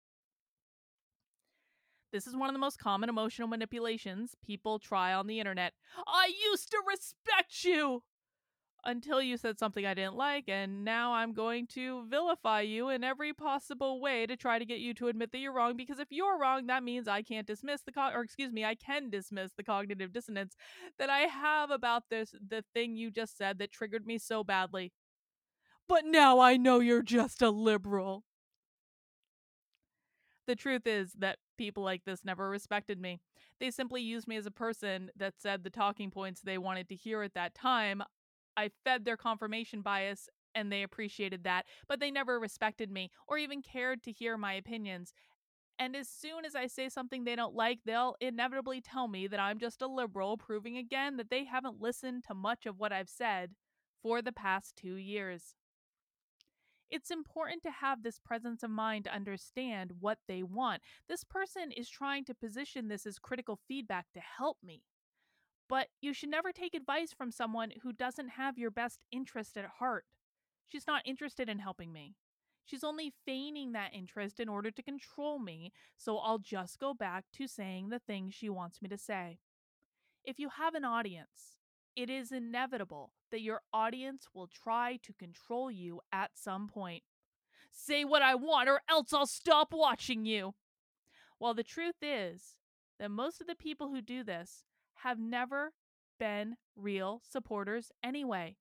This 2.12 2.28
is 2.28 2.36
one 2.36 2.48
of 2.50 2.54
the 2.54 2.60
most 2.60 2.80
common 2.80 3.10
emotional 3.10 3.48
manipulations 3.48 4.36
people 4.42 4.80
try 4.80 5.14
on 5.14 5.28
the 5.28 5.40
internet. 5.40 5.74
I 6.08 6.32
used 6.50 6.72
to 6.72 6.82
respect 6.88 7.64
you! 7.64 8.04
Until 8.88 9.20
you 9.20 9.36
said 9.36 9.58
something 9.58 9.84
I 9.84 9.96
didn't 9.96 10.16
like, 10.16 10.48
and 10.48 10.86
now 10.86 11.14
I'm 11.14 11.34
going 11.34 11.66
to 11.74 12.06
vilify 12.08 12.62
you 12.62 12.90
in 12.90 13.04
every 13.04 13.34
possible 13.34 14.00
way 14.00 14.28
to 14.28 14.38
try 14.38 14.60
to 14.60 14.66
get 14.66 14.78
you 14.78 14.94
to 14.94 15.08
admit 15.08 15.32
that 15.32 15.40
you're 15.40 15.52
wrong. 15.52 15.76
Because 15.76 15.98
if 15.98 16.10
you're 16.12 16.40
wrong, 16.40 16.68
that 16.68 16.84
means 16.84 17.08
I 17.08 17.24
can't 17.24 17.48
dismiss 17.48 17.82
the 17.82 17.92
co- 17.92 18.12
or 18.14 18.22
excuse 18.22 18.54
me, 18.54 18.64
I 18.64 18.76
can 18.76 19.10
dismiss 19.10 19.54
the 19.58 19.64
cognitive 19.64 20.14
dissonance 20.14 20.56
that 21.00 21.10
I 21.10 21.22
have 21.22 21.72
about 21.72 22.04
this 22.12 22.36
the 22.48 22.64
thing 22.76 22.96
you 22.96 23.10
just 23.10 23.36
said 23.36 23.58
that 23.58 23.72
triggered 23.72 24.06
me 24.06 24.20
so 24.20 24.44
badly 24.44 24.94
but 25.88 26.06
now 26.06 26.40
I 26.40 26.58
know 26.58 26.80
you're 26.80 27.02
just 27.02 27.42
a 27.42 27.50
liberal. 27.50 28.24
The 30.48 30.56
truth 30.56 30.86
is 30.86 31.14
that 31.18 31.40
people 31.58 31.84
like 31.84 32.04
this 32.06 32.24
never 32.24 32.50
respected 32.50 33.00
me. 33.00 33.20
They 33.60 33.72
simply 33.72 34.02
used 34.02 34.28
me 34.28 34.36
as 34.36 34.46
a 34.46 34.52
person 34.52 35.10
that 35.16 35.36
said 35.40 35.64
the 35.64 35.70
talking 35.70 36.12
points 36.12 36.42
they 36.42 36.58
wanted 36.58 36.88
to 36.90 36.96
hear 36.96 37.24
at 37.24 37.34
that 37.34 37.56
time. 37.56 38.04
I 38.56 38.70
fed 38.84 39.06
their 39.06 39.18
confirmation 39.18 39.82
bias 39.82 40.30
and 40.54 40.72
they 40.72 40.84
appreciated 40.84 41.44
that, 41.44 41.66
but 41.88 42.00
they 42.00 42.12
never 42.12 42.40
respected 42.40 42.92
me 42.92 43.10
or 43.28 43.38
even 43.38 43.62
cared 43.62 44.04
to 44.04 44.12
hear 44.12 44.38
my 44.38 44.54
opinions. 44.54 45.14
And 45.78 45.96
as 45.96 46.08
soon 46.08 46.46
as 46.46 46.56
I 46.56 46.68
say 46.68 46.88
something 46.88 47.26
they 47.26 47.36
don't 47.36 47.54
like, 47.56 47.80
they'll 47.86 48.16
inevitably 48.22 48.80
tell 48.80 49.10
me 49.10 49.28
that 49.28 49.40
I'm 49.40 49.60
just 49.60 49.82
a 49.82 49.88
liberal, 49.88 50.38
proving 50.38 50.78
again 50.78 51.18
that 51.18 51.30
they 51.30 51.44
haven't 51.44 51.82
listened 51.82 52.24
to 52.28 52.34
much 52.34 52.66
of 52.66 52.80
what 52.80 52.94
I've 52.94 53.10
said 53.10 53.52
for 54.02 54.22
the 54.22 54.32
past 54.32 54.78
two 54.78 54.96
years. 54.96 55.54
It's 56.90 57.12
important 57.12 57.64
to 57.64 57.72
have 57.72 58.04
this 58.04 58.20
presence 58.20 58.64
of 58.64 58.70
mind 58.70 59.06
to 59.06 59.14
understand 59.14 59.92
what 60.00 60.20
they 60.28 60.44
want. 60.44 60.82
This 61.10 61.24
person 61.24 61.72
is 61.72 61.90
trying 61.90 62.26
to 62.26 62.36
position 62.36 62.88
this 62.88 63.06
as 63.06 63.20
critical 63.20 63.60
feedback 63.68 64.06
to 64.14 64.20
help 64.20 64.58
me. 64.64 64.84
But 65.68 65.88
you 66.00 66.14
should 66.14 66.30
never 66.30 66.52
take 66.52 66.76
advice 66.76 67.12
from 67.12 67.32
someone 67.32 67.72
who 67.82 67.92
doesn't 67.92 68.30
have 68.30 68.58
your 68.58 68.70
best 68.70 69.00
interest 69.12 69.58
at 69.58 69.66
heart. 69.80 70.06
She's 70.68 70.88
not 70.88 71.02
interested 71.06 71.50
in 71.50 71.60
helping 71.60 71.92
me. 71.92 72.16
She's 72.66 72.84
only 72.84 73.14
feigning 73.26 73.72
that 73.72 73.94
interest 73.94 74.40
in 74.40 74.50
order 74.50 74.72
to 74.72 74.84
control 74.84 75.40
me, 75.40 75.72
so 75.98 76.18
I'll 76.18 76.40
just 76.40 76.80
go 76.80 76.94
back 76.94 77.26
to 77.34 77.48
saying 77.48 77.90
the 77.90 78.00
things 78.00 78.34
she 78.34 78.50
wants 78.50 78.82
me 78.82 78.90
to 78.90 78.98
say. 78.98 79.40
If 80.24 80.40
you 80.40 80.50
have 80.50 80.74
an 80.74 80.86
audience, 80.86 81.58
it 81.96 82.10
is 82.10 82.32
inevitable 82.32 83.12
that 83.32 83.42
your 83.42 83.62
audience 83.74 84.28
will 84.34 84.48
try 84.48 85.00
to 85.04 85.14
control 85.14 85.70
you 85.72 86.02
at 86.12 86.32
some 86.36 86.68
point. 86.68 87.04
Say 87.72 88.06
what 88.06 88.22
I 88.22 88.36
want, 88.36 88.70
or 88.70 88.82
else 88.90 89.14
I'll 89.14 89.26
stop 89.26 89.74
watching 89.74 90.26
you. 90.26 90.54
Well, 91.40 91.54
the 91.54 91.64
truth 91.64 91.96
is 92.02 92.56
that 93.00 93.12
most 93.12 93.42
of 93.42 93.48
the 93.48 93.56
people 93.56 93.90
who 93.90 94.02
do 94.02 94.24
this 94.24 94.64
have 94.96 95.20
never 95.20 95.74
been 96.18 96.56
real 96.76 97.22
supporters 97.30 97.92
anyway. 98.04 98.56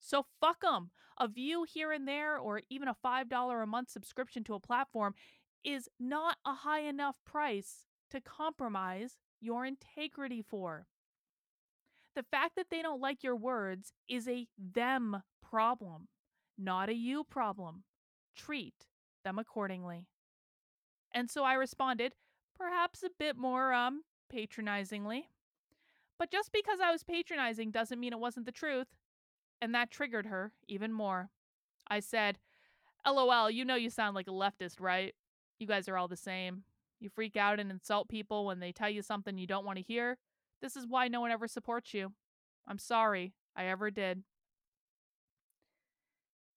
So 0.00 0.26
fuck 0.40 0.62
them. 0.62 0.90
A 1.20 1.28
view 1.28 1.64
here 1.64 1.92
and 1.92 2.06
there, 2.06 2.38
or 2.38 2.62
even 2.70 2.88
a 2.88 2.96
$5 3.04 3.62
a 3.62 3.66
month 3.66 3.90
subscription 3.90 4.44
to 4.44 4.54
a 4.54 4.60
platform, 4.60 5.14
is 5.64 5.88
not 5.98 6.36
a 6.46 6.54
high 6.54 6.82
enough 6.82 7.16
price 7.24 7.86
to 8.10 8.20
compromise 8.20 9.18
your 9.40 9.64
integrity 9.66 10.42
for. 10.42 10.86
The 12.16 12.22
fact 12.22 12.56
that 12.56 12.66
they 12.70 12.82
don't 12.82 13.00
like 13.00 13.22
your 13.22 13.36
words 13.36 13.92
is 14.08 14.28
a 14.28 14.48
them 14.56 15.22
problem, 15.42 16.08
not 16.56 16.88
a 16.88 16.94
you 16.94 17.24
problem. 17.24 17.84
Treat 18.36 18.86
them 19.24 19.38
accordingly. 19.38 20.06
And 21.14 21.30
so 21.30 21.44
I 21.44 21.54
responded, 21.54 22.14
perhaps 22.56 23.02
a 23.02 23.10
bit 23.18 23.36
more 23.36 23.72
um 23.72 24.02
patronizingly. 24.28 25.28
But 26.18 26.30
just 26.30 26.52
because 26.52 26.80
I 26.80 26.90
was 26.90 27.04
patronizing 27.04 27.70
doesn't 27.70 28.00
mean 28.00 28.12
it 28.12 28.18
wasn't 28.18 28.46
the 28.46 28.52
truth. 28.52 28.88
And 29.62 29.74
that 29.74 29.90
triggered 29.90 30.26
her 30.26 30.52
even 30.66 30.92
more. 30.92 31.30
I 31.88 32.00
said, 32.00 32.38
LOL, 33.06 33.50
you 33.50 33.64
know 33.64 33.76
you 33.76 33.90
sound 33.90 34.14
like 34.14 34.28
a 34.28 34.32
leftist, 34.32 34.80
right? 34.80 35.14
You 35.58 35.66
guys 35.66 35.88
are 35.88 35.96
all 35.96 36.08
the 36.08 36.16
same. 36.16 36.64
You 37.00 37.08
freak 37.08 37.36
out 37.36 37.60
and 37.60 37.70
insult 37.70 38.08
people 38.08 38.44
when 38.44 38.60
they 38.60 38.72
tell 38.72 38.90
you 38.90 39.02
something 39.02 39.38
you 39.38 39.46
don't 39.46 39.64
want 39.64 39.78
to 39.78 39.84
hear. 39.84 40.18
This 40.60 40.76
is 40.76 40.86
why 40.86 41.08
no 41.08 41.20
one 41.20 41.30
ever 41.30 41.48
supports 41.48 41.94
you. 41.94 42.12
I'm 42.66 42.78
sorry 42.78 43.34
I 43.56 43.64
ever 43.66 43.90
did. 43.90 44.22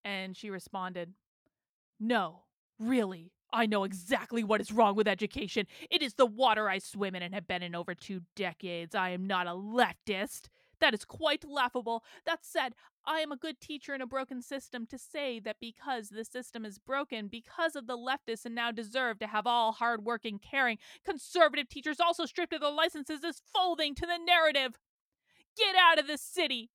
And 0.03 0.35
she 0.35 0.49
responded, 0.49 1.13
No, 1.99 2.43
really. 2.79 3.31
I 3.53 3.65
know 3.65 3.83
exactly 3.83 4.43
what 4.43 4.61
is 4.61 4.71
wrong 4.71 4.95
with 4.95 5.07
education. 5.09 5.67
It 5.89 6.01
is 6.01 6.13
the 6.13 6.25
water 6.25 6.69
I 6.69 6.77
swim 6.77 7.15
in 7.15 7.21
and 7.21 7.33
have 7.33 7.47
been 7.47 7.61
in 7.61 7.75
over 7.75 7.93
two 7.93 8.21
decades. 8.35 8.95
I 8.95 9.09
am 9.09 9.27
not 9.27 9.45
a 9.45 9.51
leftist. 9.51 10.47
That 10.79 10.93
is 10.93 11.03
quite 11.05 11.43
laughable. 11.43 12.03
That 12.25 12.39
said, 12.43 12.73
I 13.05 13.19
am 13.19 13.31
a 13.31 13.37
good 13.37 13.59
teacher 13.59 13.93
in 13.95 14.01
a 14.01 14.07
broken 14.07 14.41
system 14.41 14.85
to 14.87 14.97
say 14.97 15.39
that 15.39 15.57
because 15.59 16.09
the 16.09 16.23
system 16.23 16.65
is 16.65 16.77
broken, 16.77 17.27
because 17.27 17.75
of 17.75 17.87
the 17.87 17.97
leftists 17.97 18.45
and 18.45 18.53
now 18.53 18.71
deserve 18.71 19.19
to 19.19 19.27
have 19.27 19.47
all 19.47 19.71
hardworking, 19.71 20.39
caring, 20.39 20.77
conservative 21.03 21.67
teachers 21.67 21.99
also 21.99 22.25
stripped 22.25 22.53
of 22.53 22.61
their 22.61 22.71
licenses 22.71 23.23
is 23.23 23.41
folding 23.53 23.95
to 23.95 24.05
the 24.05 24.19
narrative. 24.25 24.77
Get 25.57 25.75
out 25.75 25.99
of 25.99 26.07
the 26.07 26.17
city! 26.17 26.69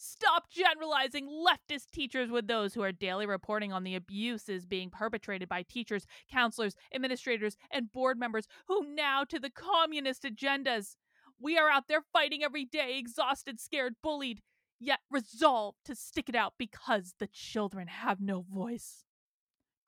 Stop 0.00 0.48
generalizing 0.48 1.28
leftist 1.28 1.90
teachers 1.92 2.30
with 2.30 2.46
those 2.46 2.72
who 2.72 2.82
are 2.82 2.92
daily 2.92 3.26
reporting 3.26 3.72
on 3.72 3.82
the 3.82 3.96
abuses 3.96 4.64
being 4.64 4.90
perpetrated 4.90 5.48
by 5.48 5.62
teachers, 5.62 6.06
counselors, 6.30 6.76
administrators, 6.94 7.56
and 7.72 7.92
board 7.92 8.16
members 8.16 8.46
who 8.68 8.94
now 8.94 9.24
to 9.24 9.40
the 9.40 9.50
communist 9.50 10.22
agendas. 10.22 10.94
We 11.40 11.58
are 11.58 11.68
out 11.68 11.88
there 11.88 12.02
fighting 12.12 12.44
every 12.44 12.64
day, 12.64 12.96
exhausted, 12.96 13.58
scared, 13.58 13.96
bullied, 14.00 14.40
yet 14.80 15.00
resolved 15.10 15.78
to 15.84 15.94
stick 15.94 16.28
it 16.28 16.34
out 16.34 16.54
because 16.58 17.14
the 17.18 17.26
children 17.26 17.88
have 17.88 18.20
no 18.20 18.40
voice. 18.40 19.04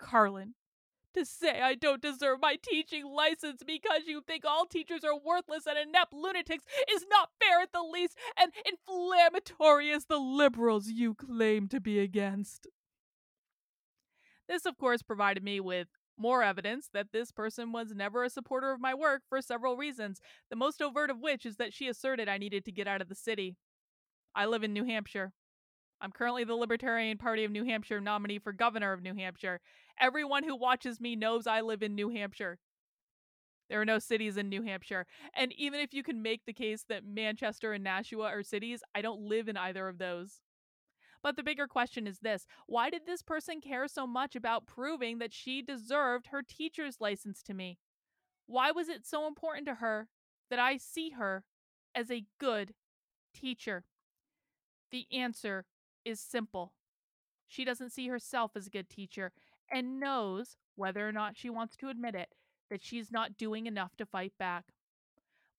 Karlyn, 0.00 0.52
to 1.14 1.24
say 1.24 1.60
I 1.60 1.74
don't 1.74 2.02
deserve 2.02 2.38
my 2.40 2.56
teaching 2.60 3.04
license 3.06 3.62
because 3.66 4.02
you 4.06 4.22
think 4.26 4.44
all 4.44 4.66
teachers 4.66 5.04
are 5.04 5.18
worthless 5.18 5.66
and 5.66 5.78
inept 5.78 6.12
lunatics 6.12 6.64
is 6.92 7.04
not 7.10 7.30
fair 7.40 7.60
at 7.60 7.72
the 7.72 7.82
least 7.82 8.16
and 8.38 8.52
inflammatory 8.64 9.90
as 9.92 10.06
the 10.06 10.18
liberals 10.18 10.88
you 10.88 11.14
claim 11.14 11.68
to 11.68 11.80
be 11.80 11.98
against. 11.98 12.66
This, 14.48 14.66
of 14.66 14.76
course, 14.78 15.02
provided 15.02 15.44
me 15.44 15.60
with 15.60 15.88
more 16.18 16.42
evidence 16.42 16.88
that 16.92 17.12
this 17.12 17.32
person 17.32 17.72
was 17.72 17.94
never 17.94 18.24
a 18.24 18.30
supporter 18.30 18.72
of 18.72 18.80
my 18.80 18.94
work 18.94 19.22
for 19.28 19.40
several 19.40 19.76
reasons, 19.76 20.20
the 20.50 20.56
most 20.56 20.82
overt 20.82 21.10
of 21.10 21.20
which 21.20 21.46
is 21.46 21.56
that 21.56 21.72
she 21.72 21.88
asserted 21.88 22.28
I 22.28 22.36
needed 22.36 22.64
to 22.66 22.72
get 22.72 22.86
out 22.86 23.00
of 23.00 23.08
the 23.08 23.14
city. 23.14 23.56
I 24.34 24.46
live 24.46 24.62
in 24.62 24.72
New 24.72 24.84
Hampshire. 24.84 25.32
I'm 26.00 26.12
currently 26.12 26.44
the 26.44 26.54
Libertarian 26.54 27.18
Party 27.18 27.44
of 27.44 27.50
New 27.50 27.64
Hampshire 27.64 28.00
nominee 28.00 28.38
for 28.38 28.52
governor 28.52 28.92
of 28.92 29.02
New 29.02 29.14
Hampshire. 29.14 29.60
Everyone 30.00 30.44
who 30.44 30.56
watches 30.56 31.00
me 31.00 31.14
knows 31.14 31.46
I 31.46 31.60
live 31.60 31.82
in 31.82 31.94
New 31.94 32.08
Hampshire. 32.08 32.58
There 33.68 33.80
are 33.80 33.86
no 33.86 33.98
cities 33.98 34.36
in 34.36 34.48
New 34.48 34.62
Hampshire. 34.62 35.06
And 35.34 35.52
even 35.52 35.78
if 35.78 35.92
you 35.92 36.02
can 36.02 36.22
make 36.22 36.44
the 36.44 36.52
case 36.52 36.84
that 36.88 37.04
Manchester 37.04 37.72
and 37.72 37.84
Nashua 37.84 38.26
are 38.26 38.42
cities, 38.42 38.82
I 38.94 39.02
don't 39.02 39.20
live 39.20 39.48
in 39.48 39.56
either 39.56 39.88
of 39.88 39.98
those. 39.98 40.40
But 41.22 41.36
the 41.36 41.42
bigger 41.42 41.66
question 41.66 42.06
is 42.06 42.18
this 42.20 42.46
why 42.66 42.90
did 42.90 43.06
this 43.06 43.22
person 43.22 43.60
care 43.60 43.86
so 43.86 44.06
much 44.06 44.34
about 44.34 44.66
proving 44.66 45.18
that 45.18 45.34
she 45.34 45.62
deserved 45.62 46.28
her 46.28 46.42
teacher's 46.42 47.00
license 47.00 47.42
to 47.42 47.54
me? 47.54 47.78
Why 48.46 48.70
was 48.70 48.88
it 48.88 49.06
so 49.06 49.26
important 49.26 49.66
to 49.66 49.74
her 49.76 50.08
that 50.48 50.58
I 50.58 50.76
see 50.76 51.10
her 51.10 51.44
as 51.94 52.10
a 52.10 52.24
good 52.38 52.74
teacher? 53.34 53.84
The 54.90 55.06
answer 55.12 55.66
is 56.04 56.20
simple. 56.20 56.72
She 57.46 57.64
doesn't 57.64 57.90
see 57.90 58.08
herself 58.08 58.52
as 58.54 58.66
a 58.66 58.70
good 58.70 58.88
teacher 58.88 59.32
and 59.70 60.00
knows, 60.00 60.56
whether 60.76 61.08
or 61.08 61.12
not 61.12 61.36
she 61.36 61.50
wants 61.50 61.76
to 61.76 61.88
admit 61.88 62.14
it, 62.14 62.34
that 62.70 62.82
she's 62.82 63.12
not 63.12 63.36
doing 63.36 63.66
enough 63.66 63.96
to 63.96 64.06
fight 64.06 64.32
back. 64.38 64.66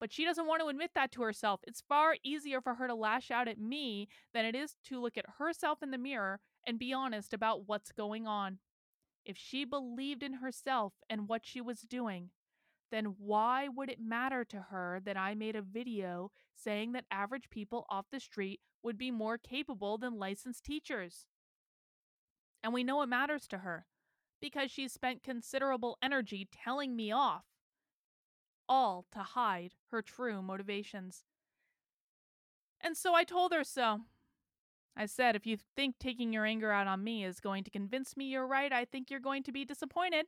But 0.00 0.12
she 0.12 0.24
doesn't 0.24 0.46
want 0.46 0.60
to 0.60 0.66
admit 0.66 0.90
that 0.94 1.12
to 1.12 1.22
herself. 1.22 1.60
It's 1.66 1.82
far 1.88 2.16
easier 2.24 2.60
for 2.60 2.74
her 2.74 2.88
to 2.88 2.94
lash 2.94 3.30
out 3.30 3.46
at 3.46 3.60
me 3.60 4.08
than 4.34 4.44
it 4.44 4.54
is 4.54 4.74
to 4.88 5.00
look 5.00 5.16
at 5.16 5.26
herself 5.38 5.82
in 5.82 5.92
the 5.92 5.98
mirror 5.98 6.40
and 6.66 6.78
be 6.78 6.92
honest 6.92 7.32
about 7.32 7.68
what's 7.68 7.92
going 7.92 8.26
on. 8.26 8.58
If 9.24 9.36
she 9.36 9.64
believed 9.64 10.22
in 10.22 10.34
herself 10.34 10.94
and 11.08 11.28
what 11.28 11.46
she 11.46 11.60
was 11.60 11.82
doing, 11.82 12.30
then 12.92 13.16
why 13.18 13.66
would 13.68 13.88
it 13.88 14.00
matter 14.00 14.44
to 14.44 14.66
her 14.70 15.00
that 15.04 15.16
I 15.16 15.34
made 15.34 15.56
a 15.56 15.62
video 15.62 16.30
saying 16.54 16.92
that 16.92 17.06
average 17.10 17.50
people 17.50 17.86
off 17.88 18.06
the 18.12 18.20
street 18.20 18.60
would 18.82 18.98
be 18.98 19.10
more 19.10 19.38
capable 19.38 19.98
than 19.98 20.18
licensed 20.18 20.62
teachers? 20.62 21.26
And 22.62 22.72
we 22.72 22.84
know 22.84 23.02
it 23.02 23.08
matters 23.08 23.48
to 23.48 23.58
her 23.58 23.86
because 24.40 24.70
she's 24.70 24.92
spent 24.92 25.22
considerable 25.22 25.96
energy 26.02 26.46
telling 26.52 26.94
me 26.94 27.10
off, 27.10 27.44
all 28.68 29.06
to 29.12 29.20
hide 29.20 29.72
her 29.90 30.02
true 30.02 30.42
motivations. 30.42 31.24
And 32.80 32.96
so 32.96 33.14
I 33.14 33.24
told 33.24 33.52
her 33.52 33.64
so. 33.64 34.00
I 34.94 35.06
said, 35.06 35.34
if 35.34 35.46
you 35.46 35.56
think 35.74 35.94
taking 35.98 36.32
your 36.32 36.44
anger 36.44 36.70
out 36.70 36.86
on 36.86 37.02
me 37.02 37.24
is 37.24 37.40
going 37.40 37.64
to 37.64 37.70
convince 37.70 38.16
me 38.16 38.26
you're 38.26 38.46
right, 38.46 38.72
I 38.72 38.84
think 38.84 39.10
you're 39.10 39.20
going 39.20 39.42
to 39.44 39.52
be 39.52 39.64
disappointed. 39.64 40.26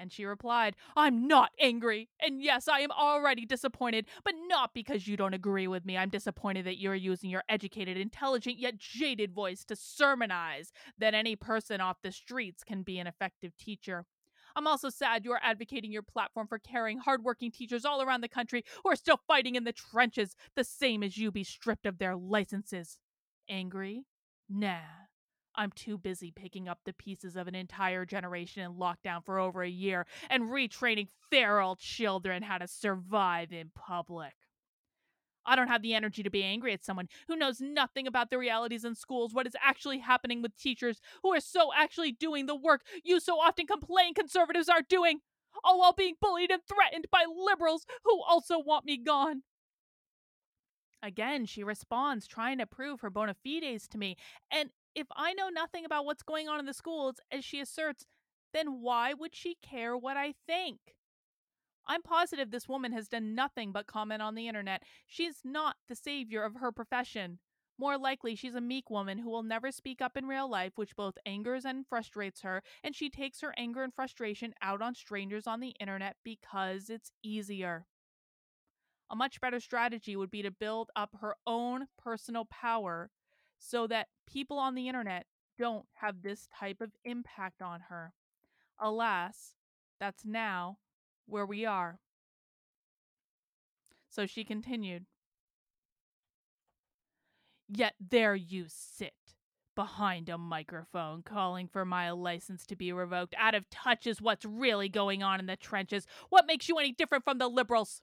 And 0.00 0.10
she 0.10 0.24
replied, 0.24 0.76
I'm 0.96 1.28
not 1.28 1.50
angry. 1.60 2.08
And 2.20 2.42
yes, 2.42 2.68
I 2.68 2.80
am 2.80 2.90
already 2.90 3.44
disappointed, 3.44 4.06
but 4.24 4.32
not 4.48 4.72
because 4.72 5.06
you 5.06 5.14
don't 5.14 5.34
agree 5.34 5.68
with 5.68 5.84
me. 5.84 5.98
I'm 5.98 6.08
disappointed 6.08 6.64
that 6.64 6.78
you're 6.78 6.94
using 6.94 7.28
your 7.28 7.44
educated, 7.50 7.98
intelligent, 7.98 8.58
yet 8.58 8.78
jaded 8.78 9.34
voice 9.34 9.62
to 9.66 9.76
sermonize 9.76 10.72
that 10.96 11.12
any 11.12 11.36
person 11.36 11.82
off 11.82 11.98
the 12.02 12.12
streets 12.12 12.64
can 12.64 12.82
be 12.82 12.98
an 12.98 13.06
effective 13.06 13.54
teacher. 13.58 14.06
I'm 14.56 14.66
also 14.66 14.88
sad 14.88 15.26
you 15.26 15.32
are 15.32 15.40
advocating 15.42 15.92
your 15.92 16.02
platform 16.02 16.46
for 16.46 16.58
caring, 16.58 16.98
hardworking 16.98 17.50
teachers 17.50 17.84
all 17.84 18.00
around 18.00 18.22
the 18.22 18.28
country 18.28 18.64
who 18.82 18.90
are 18.90 18.96
still 18.96 19.20
fighting 19.28 19.54
in 19.54 19.64
the 19.64 19.72
trenches, 19.72 20.34
the 20.56 20.64
same 20.64 21.02
as 21.02 21.18
you 21.18 21.30
be 21.30 21.44
stripped 21.44 21.84
of 21.84 21.98
their 21.98 22.16
licenses. 22.16 22.98
Angry? 23.50 24.06
Nah. 24.48 24.99
I'm 25.54 25.72
too 25.72 25.98
busy 25.98 26.30
picking 26.30 26.68
up 26.68 26.80
the 26.84 26.92
pieces 26.92 27.36
of 27.36 27.48
an 27.48 27.54
entire 27.54 28.06
generation 28.06 28.62
in 28.62 28.74
lockdown 28.74 29.24
for 29.24 29.38
over 29.38 29.62
a 29.62 29.68
year 29.68 30.06
and 30.28 30.44
retraining 30.44 31.08
feral 31.30 31.76
children 31.76 32.42
how 32.42 32.58
to 32.58 32.68
survive 32.68 33.52
in 33.52 33.70
public. 33.74 34.34
I 35.44 35.56
don't 35.56 35.68
have 35.68 35.82
the 35.82 35.94
energy 35.94 36.22
to 36.22 36.30
be 36.30 36.44
angry 36.44 36.72
at 36.72 36.84
someone 36.84 37.08
who 37.26 37.36
knows 37.36 37.60
nothing 37.60 38.06
about 38.06 38.30
the 38.30 38.38
realities 38.38 38.84
in 38.84 38.94
schools, 38.94 39.34
what 39.34 39.46
is 39.46 39.56
actually 39.60 39.98
happening 39.98 40.42
with 40.42 40.56
teachers 40.56 41.00
who 41.22 41.32
are 41.34 41.40
so 41.40 41.70
actually 41.76 42.12
doing 42.12 42.46
the 42.46 42.54
work 42.54 42.82
you 43.02 43.18
so 43.20 43.40
often 43.40 43.66
complain 43.66 44.14
conservatives 44.14 44.68
are 44.68 44.82
doing, 44.86 45.20
all 45.64 45.80
while 45.80 45.92
being 45.92 46.14
bullied 46.20 46.50
and 46.50 46.62
threatened 46.68 47.06
by 47.10 47.24
liberals 47.26 47.86
who 48.04 48.22
also 48.22 48.58
want 48.58 48.84
me 48.84 48.96
gone. 48.96 49.42
Again, 51.02 51.46
she 51.46 51.64
responds, 51.64 52.26
trying 52.26 52.58
to 52.58 52.66
prove 52.66 53.00
her 53.00 53.08
bona 53.08 53.34
fides 53.34 53.88
to 53.88 53.98
me. 53.98 54.16
And 54.50 54.70
if 54.94 55.06
I 55.16 55.32
know 55.34 55.48
nothing 55.48 55.84
about 55.84 56.04
what's 56.04 56.22
going 56.22 56.48
on 56.48 56.58
in 56.58 56.66
the 56.66 56.74
schools, 56.74 57.16
as 57.30 57.44
she 57.44 57.60
asserts, 57.60 58.06
then 58.52 58.80
why 58.80 59.14
would 59.14 59.34
she 59.34 59.56
care 59.62 59.96
what 59.96 60.16
I 60.16 60.34
think? 60.46 60.78
I'm 61.86 62.02
positive 62.02 62.50
this 62.50 62.68
woman 62.68 62.92
has 62.92 63.08
done 63.08 63.34
nothing 63.34 63.72
but 63.72 63.86
comment 63.86 64.22
on 64.22 64.34
the 64.34 64.48
internet. 64.48 64.82
She's 65.06 65.40
not 65.44 65.76
the 65.88 65.96
savior 65.96 66.42
of 66.42 66.56
her 66.56 66.72
profession. 66.72 67.38
More 67.78 67.96
likely, 67.96 68.34
she's 68.34 68.54
a 68.54 68.60
meek 68.60 68.90
woman 68.90 69.18
who 69.18 69.30
will 69.30 69.42
never 69.42 69.72
speak 69.72 70.02
up 70.02 70.16
in 70.16 70.26
real 70.26 70.48
life, 70.48 70.72
which 70.76 70.94
both 70.96 71.16
angers 71.24 71.64
and 71.64 71.86
frustrates 71.88 72.42
her, 72.42 72.62
and 72.84 72.94
she 72.94 73.08
takes 73.08 73.40
her 73.40 73.54
anger 73.56 73.82
and 73.82 73.94
frustration 73.94 74.52
out 74.60 74.82
on 74.82 74.94
strangers 74.94 75.46
on 75.46 75.60
the 75.60 75.74
internet 75.80 76.16
because 76.22 76.90
it's 76.90 77.10
easier. 77.24 77.86
A 79.10 79.16
much 79.16 79.40
better 79.40 79.60
strategy 79.60 80.14
would 80.14 80.30
be 80.30 80.42
to 80.42 80.50
build 80.50 80.90
up 80.94 81.16
her 81.20 81.34
own 81.46 81.86
personal 81.98 82.44
power 82.44 83.10
so 83.60 83.86
that 83.86 84.08
people 84.26 84.58
on 84.58 84.74
the 84.74 84.88
internet 84.88 85.26
don't 85.58 85.84
have 85.94 86.22
this 86.22 86.48
type 86.58 86.80
of 86.80 86.90
impact 87.04 87.62
on 87.62 87.80
her. 87.88 88.14
Alas, 88.80 89.54
that's 90.00 90.24
now 90.24 90.78
where 91.26 91.46
we 91.46 91.66
are. 91.66 92.00
So 94.08 94.26
she 94.26 94.42
continued. 94.42 95.04
Yet 97.68 97.94
there 98.00 98.34
you 98.34 98.64
sit, 98.66 99.12
behind 99.76 100.28
a 100.28 100.38
microphone, 100.38 101.22
calling 101.22 101.68
for 101.68 101.84
my 101.84 102.10
license 102.10 102.66
to 102.66 102.74
be 102.74 102.92
revoked. 102.92 103.34
Out 103.38 103.54
of 103.54 103.70
touch 103.70 104.06
is 104.06 104.20
what's 104.20 104.44
really 104.44 104.88
going 104.88 105.22
on 105.22 105.38
in 105.38 105.46
the 105.46 105.56
trenches. 105.56 106.06
What 106.30 106.46
makes 106.46 106.68
you 106.68 106.78
any 106.78 106.92
different 106.92 107.22
from 107.22 107.38
the 107.38 107.46
liberals? 107.46 108.02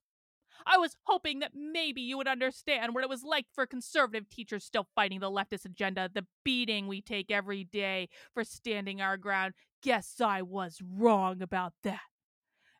I 0.65 0.77
was 0.77 0.95
hoping 1.03 1.39
that 1.39 1.51
maybe 1.53 2.01
you 2.01 2.17
would 2.17 2.27
understand 2.27 2.93
what 2.93 3.03
it 3.03 3.09
was 3.09 3.23
like 3.23 3.45
for 3.53 3.65
conservative 3.65 4.29
teachers 4.29 4.63
still 4.63 4.87
fighting 4.95 5.19
the 5.19 5.31
leftist 5.31 5.65
agenda, 5.65 6.09
the 6.13 6.25
beating 6.43 6.87
we 6.87 7.01
take 7.01 7.31
every 7.31 7.63
day 7.63 8.09
for 8.33 8.43
standing 8.43 9.01
our 9.01 9.17
ground. 9.17 9.53
Guess 9.81 10.21
I 10.21 10.41
was 10.41 10.81
wrong 10.81 11.41
about 11.41 11.73
that. 11.83 12.01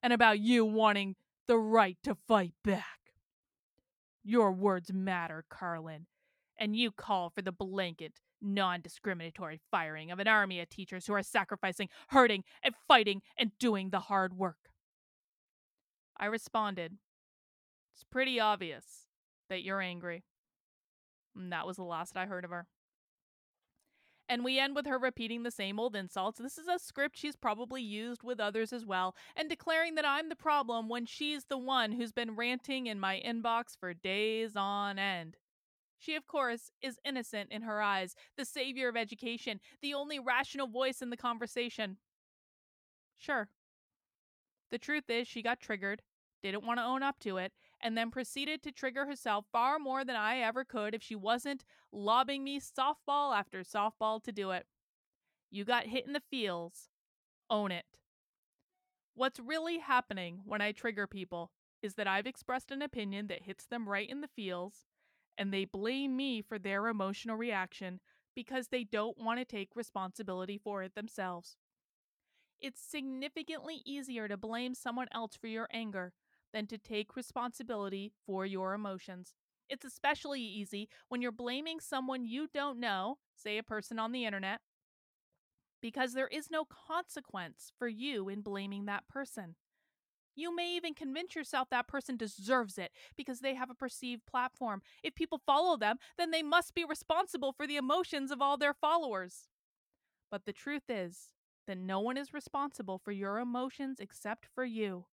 And 0.01 0.13
about 0.13 0.39
you 0.39 0.65
wanting 0.65 1.15
the 1.47 1.57
right 1.57 1.97
to 2.03 2.15
fight 2.15 2.53
back. 2.63 2.85
Your 4.23 4.51
words 4.51 4.91
matter, 4.93 5.45
Karlyn. 5.49 6.05
And 6.59 6.75
you 6.75 6.91
call 6.91 7.29
for 7.29 7.41
the 7.41 7.51
blanket, 7.51 8.13
non 8.41 8.81
discriminatory 8.81 9.59
firing 9.71 10.11
of 10.11 10.19
an 10.19 10.27
army 10.27 10.59
of 10.59 10.69
teachers 10.69 11.05
who 11.05 11.13
are 11.13 11.23
sacrificing, 11.23 11.89
hurting, 12.09 12.43
and 12.63 12.75
fighting 12.87 13.21
and 13.37 13.51
doing 13.59 13.89
the 13.89 14.01
hard 14.01 14.33
work. 14.33 14.69
I 16.19 16.25
responded 16.25 16.97
it's 17.97 18.03
pretty 18.03 18.39
obvious 18.39 19.07
that 19.49 19.63
you're 19.63 19.81
angry. 19.81 20.23
And 21.35 21.51
that 21.51 21.65
was 21.65 21.77
the 21.77 21.83
last 21.83 22.15
I 22.15 22.27
heard 22.27 22.45
of 22.45 22.51
her. 22.51 22.67
And 24.29 24.43
we 24.43 24.59
end 24.59 24.75
with 24.75 24.85
her 24.85 24.99
repeating 24.99 25.41
the 25.41 25.49
same 25.49 25.79
old 25.79 25.95
insults. 25.95 26.37
This 26.37 26.59
is 26.59 26.67
a 26.67 26.77
script 26.77 27.17
she's 27.17 27.35
probably 27.35 27.81
used 27.81 28.21
with 28.21 28.39
others 28.39 28.71
as 28.71 28.85
well, 28.85 29.15
and 29.35 29.49
declaring 29.49 29.95
that 29.95 30.05
I'm 30.05 30.29
the 30.29 30.35
problem 30.35 30.89
when 30.89 31.07
she's 31.07 31.45
the 31.45 31.57
one 31.57 31.93
who's 31.93 32.11
been 32.11 32.35
ranting 32.35 32.85
in 32.85 32.99
my 32.99 33.19
inbox 33.25 33.75
for 33.79 33.95
days 33.95 34.51
on 34.55 34.99
end. 34.99 35.37
She, 35.97 36.13
of 36.13 36.27
course, 36.27 36.69
is 36.83 36.99
innocent 37.03 37.51
in 37.51 37.63
her 37.63 37.81
eyes, 37.81 38.13
the 38.37 38.45
savior 38.45 38.89
of 38.89 38.95
education, 38.97 39.59
the 39.81 39.95
only 39.95 40.19
rational 40.19 40.67
voice 40.67 41.01
in 41.01 41.09
the 41.09 41.17
conversation. 41.17 41.97
Sure. 43.17 43.49
The 44.69 44.77
truth 44.77 45.09
is, 45.09 45.27
she 45.27 45.41
got 45.41 45.59
triggered, 45.59 46.03
didn't 46.43 46.65
want 46.65 46.79
to 46.79 46.85
own 46.85 47.01
up 47.01 47.17
to 47.21 47.37
it, 47.37 47.53
and 47.81 47.97
then 47.97 48.11
proceeded 48.11 48.63
to 48.63 48.71
trigger 48.71 49.05
herself 49.05 49.45
far 49.51 49.79
more 49.79 50.03
than 50.03 50.15
I 50.15 50.39
ever 50.39 50.63
could 50.63 50.95
if 50.95 51.03
she 51.03 51.15
wasn't 51.15 51.63
lobbing 51.91 52.43
me 52.43 52.59
softball 52.59 53.37
after 53.37 53.61
softball 53.61 54.21
to 54.23 54.31
do 54.31 54.51
it. 54.51 54.65
You 55.49 55.63
got 55.65 55.85
hit 55.85 56.05
in 56.05 56.13
the 56.13 56.21
feels. 56.29 56.89
Own 57.49 57.71
it. 57.71 57.85
What's 59.13 59.39
really 59.39 59.79
happening 59.79 60.41
when 60.45 60.61
I 60.61 60.71
trigger 60.71 61.07
people 61.07 61.51
is 61.81 61.95
that 61.95 62.07
I've 62.07 62.27
expressed 62.27 62.71
an 62.71 62.81
opinion 62.81 63.27
that 63.27 63.43
hits 63.43 63.65
them 63.65 63.87
right 63.87 64.09
in 64.09 64.21
the 64.21 64.27
feels, 64.27 64.85
and 65.37 65.53
they 65.53 65.65
blame 65.65 66.15
me 66.15 66.41
for 66.41 66.59
their 66.59 66.87
emotional 66.87 67.37
reaction 67.37 67.99
because 68.35 68.67
they 68.67 68.83
don't 68.83 69.17
want 69.17 69.39
to 69.39 69.45
take 69.45 69.75
responsibility 69.75 70.59
for 70.63 70.83
it 70.83 70.93
themselves. 70.95 71.57
It's 72.59 72.81
significantly 72.81 73.81
easier 73.85 74.27
to 74.27 74.37
blame 74.37 74.73
someone 74.73 75.07
else 75.11 75.35
for 75.35 75.47
your 75.47 75.67
anger 75.71 76.13
than 76.53 76.67
to 76.67 76.77
take 76.77 77.15
responsibility 77.15 78.11
for 78.25 78.45
your 78.45 78.73
emotions. 78.73 79.33
It's 79.69 79.85
especially 79.85 80.41
easy 80.41 80.89
when 81.09 81.21
you're 81.21 81.31
blaming 81.31 81.79
someone 81.79 82.23
you 82.25 82.47
don't 82.53 82.79
know, 82.79 83.17
say 83.35 83.57
a 83.57 83.63
person 83.63 83.99
on 83.99 84.11
the 84.11 84.25
internet, 84.25 84.61
because 85.81 86.13
there 86.13 86.27
is 86.27 86.49
no 86.49 86.65
consequence 86.65 87.71
for 87.77 87.87
you 87.87 88.29
in 88.29 88.41
blaming 88.41 88.85
that 88.85 89.07
person. 89.07 89.55
You 90.35 90.55
may 90.55 90.75
even 90.75 90.93
convince 90.93 91.35
yourself 91.35 91.69
that 91.71 91.87
person 91.87 92.15
deserves 92.15 92.77
it 92.77 92.91
because 93.17 93.39
they 93.39 93.55
have 93.55 93.71
a 93.71 93.75
perceived 93.75 94.25
platform. 94.27 94.83
If 95.03 95.15
people 95.15 95.41
follow 95.45 95.77
them, 95.77 95.97
then 96.17 96.29
they 96.31 96.43
must 96.43 96.75
be 96.75 96.85
responsible 96.85 97.51
for 97.51 97.65
the 97.65 97.77
emotions 97.77 98.29
of 98.31 98.41
all 98.41 98.55
their 98.55 98.75
followers. 98.75 99.47
But 100.29 100.45
the 100.45 100.53
truth 100.53 100.89
is 100.89 101.29
that 101.65 101.77
no 101.77 101.99
one 101.99 102.17
is 102.17 102.33
responsible 102.33 102.99
for 102.99 103.11
your 103.11 103.39
emotions 103.39 103.99
except 103.99 104.45
for 104.53 104.63
you. 104.63 105.05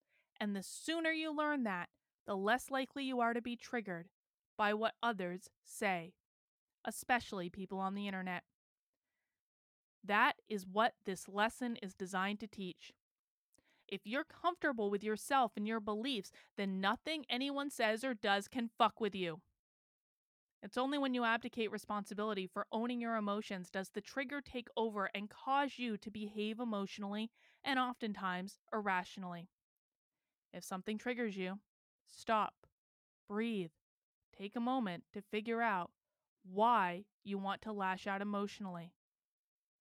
And 0.43 0.57
the 0.57 0.63
sooner 0.65 1.13
you 1.13 1.33
learn 1.33 1.63
that, 1.63 1.89
the 2.27 2.37
less 2.37 2.69
likely 2.69 3.05
you 3.05 3.21
are 3.21 3.33
to 3.33 3.41
be 3.41 3.55
triggered 3.55 4.09
by 4.59 4.75
what 4.75 4.95
others 5.01 5.49
say, 5.63 6.15
especially 6.85 7.49
people 7.49 7.79
on 7.79 7.95
the 7.95 8.09
internet. 8.09 8.43
That 10.03 10.33
is 10.49 10.67
what 10.67 10.95
this 11.05 11.29
lesson 11.29 11.77
is 11.81 11.95
designed 11.95 12.41
to 12.41 12.49
teach. 12.49 12.93
If 13.87 14.01
you're 14.05 14.25
comfortable 14.25 14.91
with 14.91 15.05
yourself 15.05 15.53
and 15.57 15.65
your 15.65 15.79
beliefs, 15.79 16.33
then 16.57 16.81
nothing 16.81 17.25
anyone 17.31 17.71
says 17.71 18.03
or 18.03 18.13
does 18.13 18.49
can 18.49 18.69
fuck 18.77 19.01
with 19.01 19.15
you. 19.15 19.43
It's 20.61 20.77
only 20.77 20.99
when 20.99 21.15
you 21.15 21.23
abdicate 21.23 21.71
responsibility 21.71 22.49
for 22.49 22.67
owning 22.73 23.01
your 23.01 23.15
emotions 23.15 23.71
does 23.71 23.91
the 23.91 24.01
trigger 24.01 24.41
take 24.41 24.67
over 24.77 25.09
and 25.15 25.31
cause 25.31 25.79
you 25.79 25.97
to 25.99 26.11
behave 26.11 26.59
emotionally 26.59 27.31
and 27.63 27.79
oftentimes 27.79 28.59
irrationally. 28.73 29.49
If 30.53 30.65
something 30.65 30.99
triggers 30.99 31.37
you, 31.37 31.59
stop 32.07 32.55
breathe. 33.29 33.71
Take 34.37 34.57
a 34.57 34.61
moment 34.61 35.05
to 35.15 35.23
figure 35.23 35.63
out 35.63 35.91
why 36.45 37.05
you 37.25 37.39
want 37.39 37.63
to 37.63 37.73
lash 37.73 38.07
out 38.07 38.21
emotionally. 38.21 38.93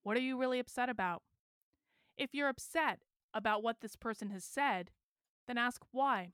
What 0.03 0.15
are 0.15 0.21
you 0.21 0.37
really 0.37 0.59
upset 0.59 0.89
about? 0.89 1.21
If 2.17 2.33
you're 2.33 2.47
upset 2.47 2.99
about 3.33 3.63
what 3.63 3.81
this 3.81 3.95
person 3.95 4.29
has 4.29 4.43
said, 4.43 4.91
then 5.47 5.57
ask 5.57 5.81
why. 5.91 6.33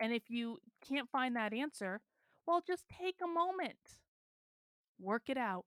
And 0.00 0.12
if 0.12 0.30
you 0.30 0.58
can't 0.86 1.10
find 1.10 1.36
that 1.36 1.52
answer, 1.52 2.00
well, 2.46 2.62
just 2.66 2.84
take 2.88 3.16
a 3.22 3.26
moment, 3.26 3.98
work 4.98 5.24
it 5.28 5.36
out. 5.36 5.64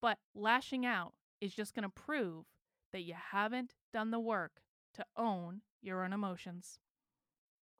But 0.00 0.18
lashing 0.34 0.84
out 0.84 1.12
is 1.40 1.54
just 1.54 1.74
going 1.74 1.84
to 1.84 1.88
prove 1.88 2.44
that 2.92 3.02
you 3.02 3.14
haven't 3.30 3.74
done 3.92 4.10
the 4.10 4.20
work 4.20 4.62
to 4.94 5.04
own 5.16 5.62
your 5.80 6.04
own 6.04 6.12
emotions. 6.12 6.78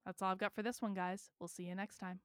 That's 0.04 0.20
all 0.20 0.32
I've 0.32 0.38
got 0.38 0.54
for 0.54 0.62
this 0.62 0.82
one, 0.82 0.94
guys. 0.94 1.30
We'll 1.38 1.48
see 1.48 1.64
you 1.64 1.74
next 1.74 1.98
time. 1.98 2.20